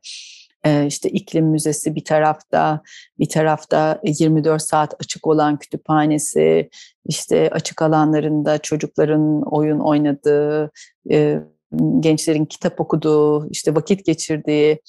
e, 0.64 0.86
işte 0.86 1.08
iklim 1.08 1.46
müzesi 1.46 1.94
bir 1.94 2.04
tarafta, 2.04 2.82
bir 3.18 3.28
tarafta 3.28 4.00
24 4.04 4.62
saat 4.62 4.94
açık 5.00 5.26
olan 5.26 5.58
kütüphanesi, 5.58 6.70
işte 7.04 7.50
açık 7.52 7.82
alanlarında 7.82 8.58
çocukların 8.58 9.42
oyun 9.42 9.78
oynadığı, 9.78 10.70
e, 11.10 11.40
gençlerin 12.00 12.44
kitap 12.44 12.80
okuduğu, 12.80 13.50
işte 13.50 13.74
vakit 13.74 14.04
geçirdiği 14.06 14.80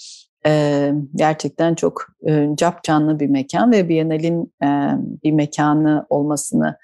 e, 0.46 0.92
gerçekten 1.16 1.76
çok 1.76 2.08
e, 2.28 2.48
cap 2.56 2.84
canlı 2.84 3.20
bir 3.20 3.28
mekan 3.28 3.72
ve 3.72 3.90
Biennale'in 3.90 4.54
e, 4.64 4.68
bir 5.24 5.32
mekanı 5.32 6.06
olmasını 6.10 6.78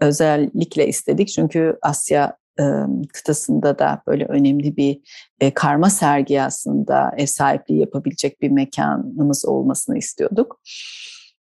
özellikle 0.00 0.86
istedik. 0.86 1.28
Çünkü 1.28 1.78
Asya 1.82 2.36
e, 2.60 2.64
kıtasında 3.12 3.78
da 3.78 4.02
böyle 4.06 4.24
önemli 4.24 4.76
bir 4.76 5.00
e, 5.40 5.54
karma 5.54 5.90
sergi 5.90 6.42
aslında 6.42 7.14
ev 7.16 7.26
sahipliği 7.26 7.80
yapabilecek 7.80 8.42
bir 8.42 8.50
mekanımız 8.50 9.44
olmasını 9.46 9.98
istiyorduk. 9.98 10.60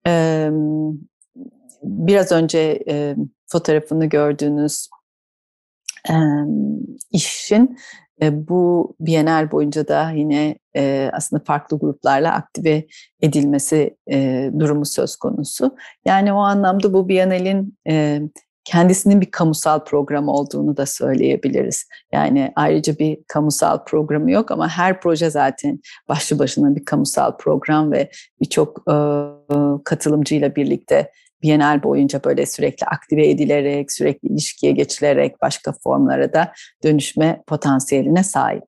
E, 0.07 0.49
biraz 1.83 2.31
önce 2.31 2.83
e, 2.87 3.15
fotoğrafını 3.47 4.05
gördüğünüz 4.05 4.89
işin 7.11 7.77
bu 8.31 8.95
Bienal 8.99 9.51
boyunca 9.51 9.87
da 9.87 10.11
yine 10.11 10.57
aslında 11.13 11.43
farklı 11.43 11.79
gruplarla 11.79 12.33
aktive 12.33 12.87
edilmesi 13.21 13.97
durumu 14.59 14.85
söz 14.85 15.15
konusu. 15.15 15.75
Yani 16.05 16.33
o 16.33 16.37
anlamda 16.37 16.93
bu 16.93 17.09
Bienal'in 17.09 17.77
kendisinin 18.63 19.21
bir 19.21 19.31
kamusal 19.31 19.83
program 19.83 20.27
olduğunu 20.27 20.77
da 20.77 20.85
söyleyebiliriz. 20.85 21.85
Yani 22.13 22.51
ayrıca 22.55 22.97
bir 22.97 23.17
kamusal 23.27 23.83
programı 23.83 24.31
yok 24.31 24.51
ama 24.51 24.69
her 24.69 25.01
proje 25.01 25.29
zaten 25.29 25.79
başlı 26.09 26.39
başına 26.39 26.75
bir 26.75 26.85
kamusal 26.85 27.37
program 27.37 27.91
ve 27.91 28.09
birçok 28.41 28.85
katılımcıyla 29.85 30.55
birlikte 30.55 31.11
Bienal 31.45 31.83
boyunca 31.83 32.23
böyle 32.23 32.45
sürekli 32.45 32.85
aktive 32.85 33.29
edilerek, 33.29 33.91
sürekli 33.91 34.29
ilişkiye 34.29 34.71
geçilerek 34.71 35.41
başka 35.41 35.73
formlara 35.83 36.33
da 36.33 36.53
dönüşme 36.83 37.43
potansiyeline 37.47 38.23
sahip. 38.23 38.65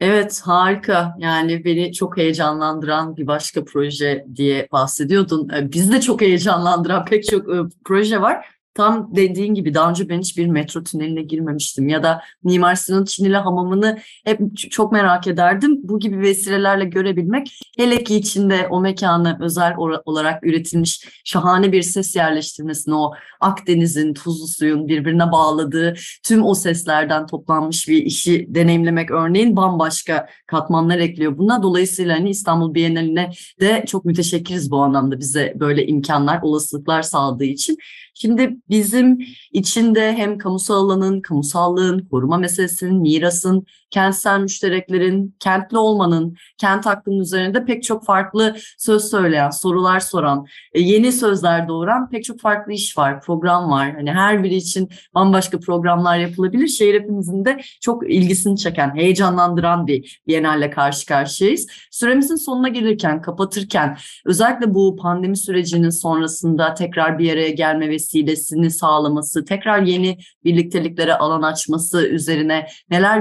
Evet 0.00 0.40
harika 0.44 1.14
yani 1.18 1.64
beni 1.64 1.92
çok 1.92 2.16
heyecanlandıran 2.16 3.16
bir 3.16 3.26
başka 3.26 3.64
proje 3.64 4.24
diye 4.34 4.68
bahsediyordun. 4.72 5.48
Ee, 5.48 5.72
Biz 5.72 5.92
de 5.92 6.00
çok 6.00 6.20
heyecanlandıran 6.20 7.04
pek 7.04 7.24
çok 7.24 7.54
e, 7.54 7.58
proje 7.84 8.20
var. 8.20 8.46
Tam 8.78 9.16
dediğin 9.16 9.54
gibi 9.54 9.74
daha 9.74 9.90
önce 9.90 10.08
ben 10.08 10.18
hiçbir 10.18 10.46
metro 10.46 10.82
tüneline 10.82 11.22
girmemiştim 11.22 11.88
ya 11.88 12.02
da 12.02 12.22
Mimar 12.44 12.74
Sinan 12.74 13.04
Çinili 13.04 13.36
Hamamı'nı 13.36 13.98
hep 14.24 14.40
çok 14.70 14.92
merak 14.92 15.26
ederdim. 15.26 15.80
Bu 15.82 16.00
gibi 16.00 16.18
vesilelerle 16.18 16.84
görebilmek 16.84 17.60
hele 17.76 18.04
ki 18.04 18.16
içinde 18.16 18.68
o 18.70 18.80
mekanı 18.80 19.38
özel 19.40 19.74
olarak 20.04 20.46
üretilmiş 20.46 21.08
şahane 21.24 21.72
bir 21.72 21.82
ses 21.82 22.16
yerleştirmesini 22.16 22.94
o 22.94 23.12
Akdeniz'in 23.40 24.14
tuzlu 24.14 24.46
suyun 24.46 24.88
birbirine 24.88 25.32
bağladığı 25.32 25.94
tüm 26.22 26.44
o 26.44 26.54
seslerden 26.54 27.26
toplanmış 27.26 27.88
bir 27.88 28.02
işi 28.02 28.46
deneyimlemek 28.48 29.10
örneğin 29.10 29.56
bambaşka 29.56 30.28
katmanlar 30.46 30.98
ekliyor 30.98 31.38
buna. 31.38 31.62
Dolayısıyla 31.62 32.16
hani 32.16 32.30
İstanbul 32.30 32.74
Bienali'ne 32.74 33.30
de 33.60 33.84
çok 33.86 34.04
müteşekkiriz 34.04 34.70
bu 34.70 34.82
anlamda 34.82 35.20
bize 35.20 35.54
böyle 35.56 35.86
imkanlar, 35.86 36.42
olasılıklar 36.42 37.02
sağladığı 37.02 37.44
için. 37.44 37.76
Şimdi 38.20 38.56
bizim 38.70 39.18
içinde 39.52 40.12
hem 40.12 40.38
kamusal 40.38 40.74
alanın, 40.74 41.20
kamusallığın, 41.20 42.08
koruma 42.10 42.38
meselesinin, 42.38 43.00
mirasın, 43.00 43.66
kentsel 43.90 44.40
müştereklerin, 44.40 45.36
kentli 45.40 45.78
olmanın, 45.78 46.36
kent 46.58 46.86
hakkının 46.86 47.18
üzerinde 47.18 47.64
pek 47.64 47.82
çok 47.82 48.04
farklı 48.04 48.56
söz 48.78 49.04
söyleyen, 49.10 49.50
sorular 49.50 50.00
soran, 50.00 50.46
e, 50.72 50.80
yeni 50.80 51.12
sözler 51.12 51.68
doğuran 51.68 52.10
pek 52.10 52.24
çok 52.24 52.40
farklı 52.40 52.72
iş 52.72 52.98
var, 52.98 53.20
program 53.20 53.70
var. 53.70 53.94
Hani 53.94 54.12
her 54.12 54.44
biri 54.44 54.54
için 54.54 54.88
bambaşka 55.14 55.60
programlar 55.60 56.18
yapılabilir. 56.18 56.68
Şehir 56.68 56.94
hepimizin 56.94 57.44
de 57.44 57.60
çok 57.80 58.10
ilgisini 58.10 58.56
çeken, 58.56 58.94
heyecanlandıran 58.96 59.86
bir 59.86 60.20
Biennale 60.26 60.70
karşı 60.70 61.06
karşıyayız. 61.06 61.66
Süremizin 61.90 62.36
sonuna 62.36 62.68
gelirken, 62.68 63.22
kapatırken 63.22 63.96
özellikle 64.26 64.74
bu 64.74 64.96
pandemi 64.96 65.36
sürecinin 65.36 65.90
sonrasında 65.90 66.74
tekrar 66.74 67.18
bir 67.18 67.32
araya 67.32 67.50
gelme 67.50 67.88
vesilesini 67.88 68.70
sağlaması, 68.70 69.44
tekrar 69.44 69.82
yeni 69.82 70.18
birlikteliklere 70.44 71.14
alan 71.14 71.42
açması 71.42 72.06
üzerine 72.06 72.66
neler 72.90 73.18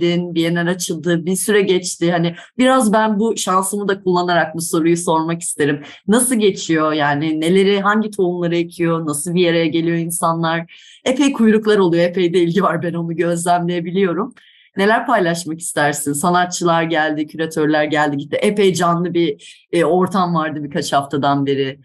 gözlemlediniz 0.00 0.34
bir 0.34 0.42
Bienal 0.42 0.66
açıldı, 0.66 1.26
bir 1.26 1.36
süre 1.36 1.62
geçti. 1.62 2.12
Hani 2.12 2.34
biraz 2.58 2.92
ben 2.92 3.18
bu 3.18 3.36
şansımı 3.36 3.88
da 3.88 4.02
kullanarak 4.02 4.54
bu 4.54 4.60
soruyu 4.60 4.96
sormak 4.96 5.42
isterim. 5.42 5.82
Nasıl 6.08 6.34
geçiyor 6.34 6.92
yani 6.92 7.40
neleri, 7.40 7.80
hangi 7.80 8.10
tohumları 8.10 8.56
ekiyor, 8.56 9.06
nasıl 9.06 9.34
bir 9.34 9.50
araya 9.50 9.66
geliyor 9.66 9.96
insanlar? 9.96 10.72
Epey 11.04 11.32
kuyruklar 11.32 11.78
oluyor, 11.78 12.04
epey 12.04 12.34
de 12.34 12.38
ilgi 12.38 12.62
var 12.62 12.82
ben 12.82 12.94
onu 12.94 13.16
gözlemleyebiliyorum. 13.16 14.34
Neler 14.76 15.06
paylaşmak 15.06 15.60
istersin? 15.60 16.12
Sanatçılar 16.12 16.82
geldi, 16.82 17.26
küratörler 17.26 17.84
geldi 17.84 18.16
gitti. 18.16 18.36
Epey 18.36 18.74
canlı 18.74 19.14
bir 19.14 19.66
e, 19.72 19.84
ortam 19.84 20.34
vardı 20.34 20.64
birkaç 20.64 20.92
haftadan 20.92 21.46
beri. 21.46 21.78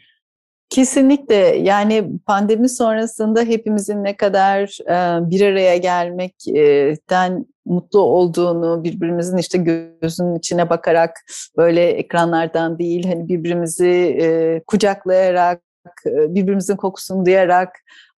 Kesinlikle 0.69 1.35
yani 1.63 2.09
pandemi 2.25 2.69
sonrasında 2.69 3.41
hepimizin 3.41 4.03
ne 4.03 4.17
kadar 4.17 4.79
e, 4.81 5.29
bir 5.29 5.41
araya 5.41 5.77
gelmekten 5.77 7.45
mutlu 7.67 7.99
olduğunu, 7.99 8.83
birbirimizin 8.83 9.37
işte 9.37 9.57
gözünün 10.01 10.35
içine 10.35 10.69
bakarak 10.69 11.11
böyle 11.57 11.89
ekranlardan 11.89 12.79
değil 12.79 13.07
hani 13.07 13.27
birbirimizi 13.27 14.17
e, 14.21 14.61
kucaklayarak, 14.67 15.61
birbirimizin 16.05 16.75
kokusunu 16.75 17.25
duyarak 17.25 17.69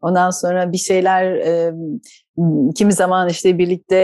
ondan 0.02 0.30
sonra 0.30 0.72
bir 0.72 0.78
şeyler 0.78 1.32
e, 1.36 1.74
kimi 2.76 2.94
zaman 2.94 3.30
işte 3.30 3.58
birlikte 3.58 3.96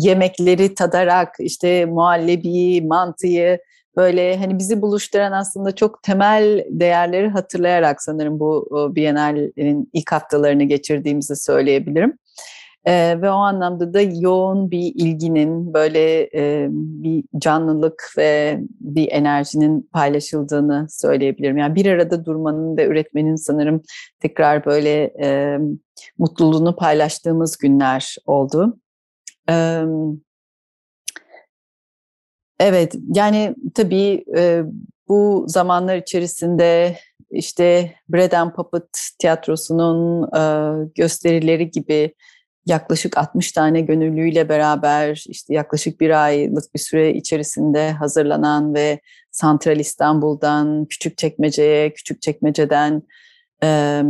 yemekleri 0.00 0.74
tadarak 0.74 1.34
işte 1.38 1.84
muhallebi, 1.84 2.82
mantıyı 2.82 3.58
böyle 3.96 4.36
hani 4.38 4.58
bizi 4.58 4.82
buluşturan 4.82 5.32
aslında 5.32 5.74
çok 5.74 6.02
temel 6.02 6.64
değerleri 6.70 7.28
hatırlayarak 7.28 8.02
sanırım 8.02 8.40
bu 8.40 8.68
Biennale'nin 8.94 9.90
ilk 9.92 10.12
haftalarını 10.12 10.64
geçirdiğimizi 10.64 11.36
söyleyebilirim. 11.36 12.18
Ee, 12.86 13.18
ve 13.22 13.30
o 13.30 13.34
anlamda 13.34 13.94
da 13.94 14.00
yoğun 14.00 14.70
bir 14.70 14.92
ilginin, 14.94 15.74
böyle 15.74 16.20
e, 16.34 16.68
bir 16.70 17.24
canlılık 17.38 18.14
ve 18.18 18.60
bir 18.80 19.12
enerjinin 19.12 19.88
paylaşıldığını 19.92 20.86
söyleyebilirim. 20.90 21.56
Yani 21.58 21.74
bir 21.74 21.86
arada 21.86 22.24
durmanın 22.24 22.76
ve 22.76 22.86
üretmenin 22.86 23.36
sanırım 23.36 23.82
tekrar 24.20 24.66
böyle 24.66 25.12
e, 25.22 25.58
mutluluğunu 26.18 26.76
paylaştığımız 26.76 27.56
günler 27.56 28.16
oldu. 28.26 28.78
Evet. 29.48 29.88
Evet, 32.60 32.94
yani 33.14 33.54
tabii 33.74 34.24
e, 34.36 34.62
bu 35.08 35.44
zamanlar 35.48 35.96
içerisinde 35.96 36.96
işte 37.30 37.92
Bread 38.08 38.32
and 38.32 38.52
Puppet 38.52 39.10
tiyatrosunun 39.18 40.22
e, 40.22 40.42
gösterileri 40.94 41.70
gibi 41.70 42.14
yaklaşık 42.66 43.18
60 43.18 43.52
tane 43.52 43.80
gönüllüyle 43.80 44.48
beraber 44.48 45.24
işte 45.28 45.54
yaklaşık 45.54 46.00
bir 46.00 46.24
aylık 46.24 46.74
bir 46.74 46.80
süre 46.80 47.14
içerisinde 47.14 47.90
hazırlanan 47.92 48.74
ve 48.74 49.00
Santral 49.30 49.80
İstanbul'dan 49.80 50.84
küçük 50.84 51.18
çekmeceye, 51.18 51.92
küçük 51.92 52.22
çekmeceden 52.22 53.02
e, 53.62 54.02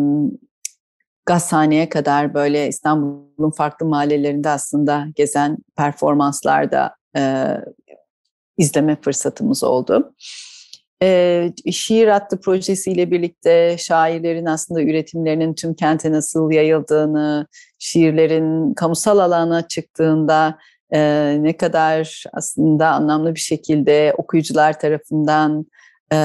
Gazhane'ye 1.27 1.89
kadar 1.89 2.35
böyle 2.35 2.69
İstanbul'un 2.69 3.51
farklı 3.51 3.87
mahallelerinde 3.87 4.49
aslında 4.49 5.07
gezen 5.15 5.59
performanslarda 5.77 6.97
e, 7.17 7.47
izleme 8.59 8.97
fırsatımız 9.01 9.65
oldu. 9.65 10.15
E, 11.03 11.53
Şiir 11.73 12.09
Attı 12.09 12.41
projesiyle 12.41 13.11
birlikte 13.11 13.77
şairlerin 13.79 14.47
aslında 14.47 14.83
üretimlerinin 14.83 15.55
tüm 15.55 15.75
kente 15.75 16.13
nasıl 16.13 16.51
yayıldığını, 16.51 17.47
şiirlerin 17.79 18.75
kamusal 18.75 19.19
alana 19.19 19.69
çıktığında 19.69 20.59
e, 20.91 21.01
ne 21.41 21.57
kadar 21.57 22.25
aslında 22.33 22.89
anlamlı 22.89 23.35
bir 23.35 23.41
şekilde 23.41 24.15
okuyucular 24.19 24.81
tarafından 24.81 25.67
e, 26.13 26.19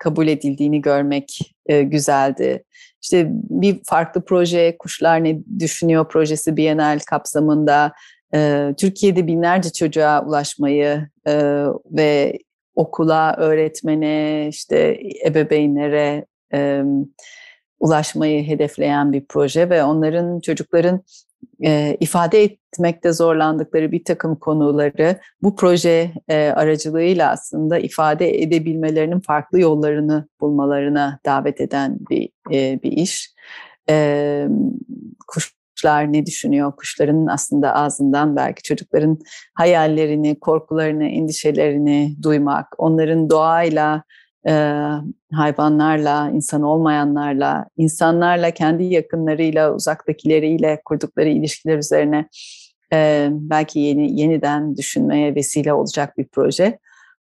kabul 0.00 0.28
edildiğini 0.28 0.80
görmek 0.80 1.54
e, 1.66 1.82
güzeldi. 1.82 2.64
İşte 3.02 3.26
bir 3.32 3.80
farklı 3.84 4.24
proje, 4.24 4.76
Kuşlar 4.78 5.24
Ne 5.24 5.38
Düşünüyor 5.58 6.08
projesi 6.08 6.56
Bienal 6.56 6.98
kapsamında 7.10 7.92
e, 8.34 8.70
Türkiye'de 8.78 9.26
binlerce 9.26 9.72
çocuğa 9.72 10.24
ulaşmayı 10.26 11.08
e, 11.26 11.64
ve 11.90 12.38
okula, 12.76 13.36
öğretmene, 13.36 14.46
işte 14.48 15.00
ebeveynlere 15.26 16.26
e, 16.54 16.82
ulaşmayı 17.80 18.46
hedefleyen 18.46 19.12
bir 19.12 19.24
proje 19.28 19.70
ve 19.70 19.84
onların 19.84 20.40
çocukların 20.40 21.00
e, 21.64 21.96
ifade 22.00 22.42
etmekte 22.42 23.12
zorlandıkları 23.12 23.92
bir 23.92 24.04
takım 24.04 24.36
konuları 24.36 25.20
bu 25.42 25.56
proje 25.56 26.10
e, 26.28 26.48
aracılığıyla 26.48 27.30
aslında 27.30 27.78
ifade 27.78 28.42
edebilmelerinin 28.42 29.20
farklı 29.20 29.60
yollarını 29.60 30.28
bulmalarına 30.40 31.18
davet 31.26 31.60
eden 31.60 31.98
bir 32.10 32.28
e, 32.52 32.82
bir 32.82 32.92
iş. 32.92 33.34
E, 33.90 34.46
kuş 35.28 35.55
kuşlar 35.76 36.12
ne 36.12 36.26
düşünüyor? 36.26 36.72
Kuşların 36.76 37.26
aslında 37.26 37.74
ağzından 37.74 38.36
belki 38.36 38.62
çocukların 38.62 39.18
hayallerini, 39.54 40.40
korkularını, 40.40 41.04
endişelerini 41.04 42.16
duymak, 42.22 42.66
onların 42.78 43.30
doğayla, 43.30 44.02
e, 44.48 44.52
hayvanlarla, 45.32 46.30
insan 46.34 46.62
olmayanlarla, 46.62 47.66
insanlarla, 47.76 48.50
kendi 48.50 48.84
yakınlarıyla, 48.84 49.74
uzaktakileriyle 49.74 50.80
kurdukları 50.84 51.28
ilişkiler 51.28 51.78
üzerine 51.78 52.28
e, 52.92 53.28
belki 53.32 53.78
yeni 53.78 54.20
yeniden 54.20 54.76
düşünmeye 54.76 55.34
vesile 55.34 55.72
olacak 55.72 56.18
bir 56.18 56.26
proje. 56.32 56.78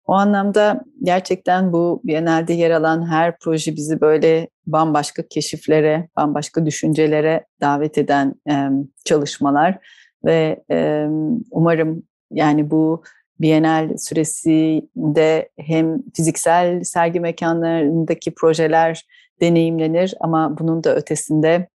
O 0.07 0.13
anlamda 0.13 0.85
gerçekten 1.03 1.73
bu 1.73 2.01
Biennale'de 2.05 2.53
yer 2.53 2.71
alan 2.71 3.07
her 3.07 3.39
proje 3.39 3.77
bizi 3.77 4.01
böyle 4.01 4.49
bambaşka 4.67 5.29
keşiflere, 5.29 6.09
bambaşka 6.17 6.67
düşüncelere 6.67 7.47
davet 7.61 7.99
eden 7.99 8.35
e, 8.51 8.69
çalışmalar 9.05 9.79
ve 10.25 10.65
e, 10.71 11.07
umarım 11.51 12.03
yani 12.31 12.71
bu 12.71 13.03
Bienal 13.41 13.97
süresinde 13.97 15.49
hem 15.59 16.03
fiziksel 16.15 16.85
sergi 16.85 17.21
mekanlarındaki 17.21 18.35
projeler 18.35 19.07
deneyimlenir 19.41 20.15
ama 20.21 20.59
bunun 20.59 20.85
da 20.85 20.97
ötesinde 20.97 21.69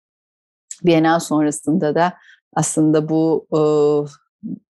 Bienal 0.84 1.18
sonrasında 1.20 1.94
da 1.94 2.12
aslında 2.52 3.08
bu 3.08 3.46
e, 3.52 3.60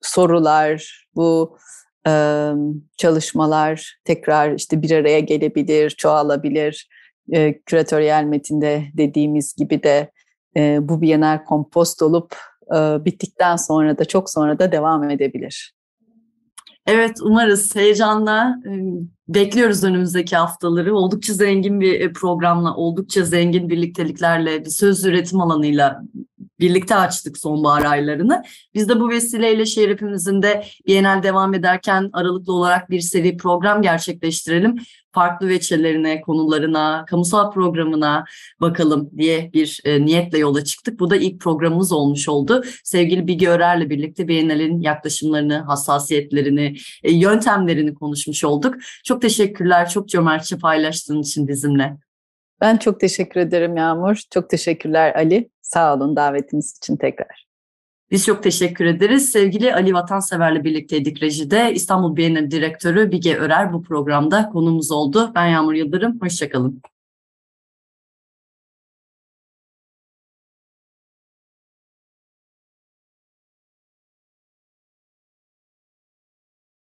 sorular, 0.01 1.07
bu 1.15 1.59
çalışmalar 2.97 3.99
tekrar 4.05 4.53
işte 4.53 4.83
bir 4.83 4.91
araya 4.91 5.21
gelebilir, 5.21 5.91
çoğalabilir. 5.91 6.89
Küratöryel 7.67 8.25
metinde 8.25 8.83
dediğimiz 8.95 9.55
gibi 9.55 9.83
de 9.83 10.11
bu 10.81 11.01
bienal 11.03 11.45
kompost 11.45 12.03
olup 12.03 12.37
bittikten 13.05 13.57
sonra 13.57 13.99
da 13.99 14.05
çok 14.05 14.31
sonra 14.31 14.59
da 14.59 14.73
devam 14.73 15.11
edebilir. 15.11 15.75
Evet 16.87 17.19
umarız 17.23 17.77
heyecanla 17.77 18.57
e, 18.67 18.73
bekliyoruz 19.29 19.85
önümüzdeki 19.85 20.37
haftaları. 20.37 20.97
Oldukça 20.97 21.33
zengin 21.33 21.81
bir 21.81 22.01
e, 22.01 22.13
programla, 22.13 22.77
oldukça 22.77 23.25
zengin 23.25 23.69
birlikteliklerle, 23.69 24.65
bir 24.65 24.71
söz 24.71 25.05
üretim 25.05 25.41
alanıyla 25.41 26.03
birlikte 26.61 26.95
açtık 26.97 27.39
sonbahar 27.39 27.85
aylarını. 27.85 28.43
Biz 28.75 28.89
de 28.89 29.01
bu 29.01 29.09
vesileyle 29.11 29.67
şehir 29.67 29.91
hepimizin 29.91 30.43
de 30.43 30.65
Bienal 30.87 31.23
devam 31.23 31.55
ederken 31.55 32.11
aralıklı 32.13 32.53
olarak 32.53 32.91
bir 32.91 33.01
seri 33.01 33.37
program 33.37 33.83
gerçekleştirelim. 33.83 34.77
Farklı 35.17 35.49
veçelerine, 35.49 36.21
konularına, 36.21 37.05
kamusal 37.09 37.53
programına 37.53 38.25
bakalım 38.61 39.11
diye 39.19 39.51
bir 39.53 39.81
e, 39.85 40.05
niyetle 40.05 40.39
yola 40.39 40.65
çıktık. 40.65 41.01
Bu 41.01 41.11
da 41.11 41.17
ilk 41.17 41.41
programımız 41.41 41.93
olmuş 41.93 42.29
oldu. 42.29 42.65
Sevgili 42.85 43.27
Bilge 43.27 43.49
Örer'le 43.49 43.91
birlikte 43.91 44.29
Bienal'in 44.29 44.81
yaklaşımlarını, 44.81 45.59
hassasiyetlerini, 45.59 46.77
e, 47.03 47.13
yöntemlerini 47.13 47.95
konuşmuş 47.95 48.45
olduk. 48.45 48.75
Çok 49.05 49.23
teşekkürler, 49.23 49.89
çok 49.89 50.09
cömertçe 50.09 50.59
paylaştığın 50.59 51.21
için 51.21 51.49
bizimle. 51.49 51.97
Ben 52.61 52.77
çok 52.77 53.01
teşekkür 53.01 53.41
ederim 53.41 53.77
Yağmur. 53.77 54.21
Çok 54.31 54.51
teşekkürler 54.51 55.15
Ali. 55.15 55.51
Sağ 55.63 55.95
olun 55.95 56.17
davetiniz 56.17 56.77
için 56.77 56.97
tekrar. 56.97 57.46
Biz 58.11 58.27
çok 58.27 58.43
teşekkür 58.43 58.85
ederiz. 58.85 59.31
Sevgili 59.31 59.75
Ali 59.75 59.95
Vatansever'le 59.95 60.65
birlikteydik 60.65 61.23
rejide. 61.23 61.73
İstanbul 61.75 62.17
Bienali 62.17 62.51
Direktörü 62.51 63.11
Bige 63.11 63.37
Örer 63.37 63.73
bu 63.73 63.83
programda 63.83 64.49
konumuz 64.49 64.93
oldu. 64.93 65.33
Ben 65.35 65.47
Yağmur 65.47 65.75
Yıldırım. 65.75 66.21
Hoşçakalın. 66.21 66.83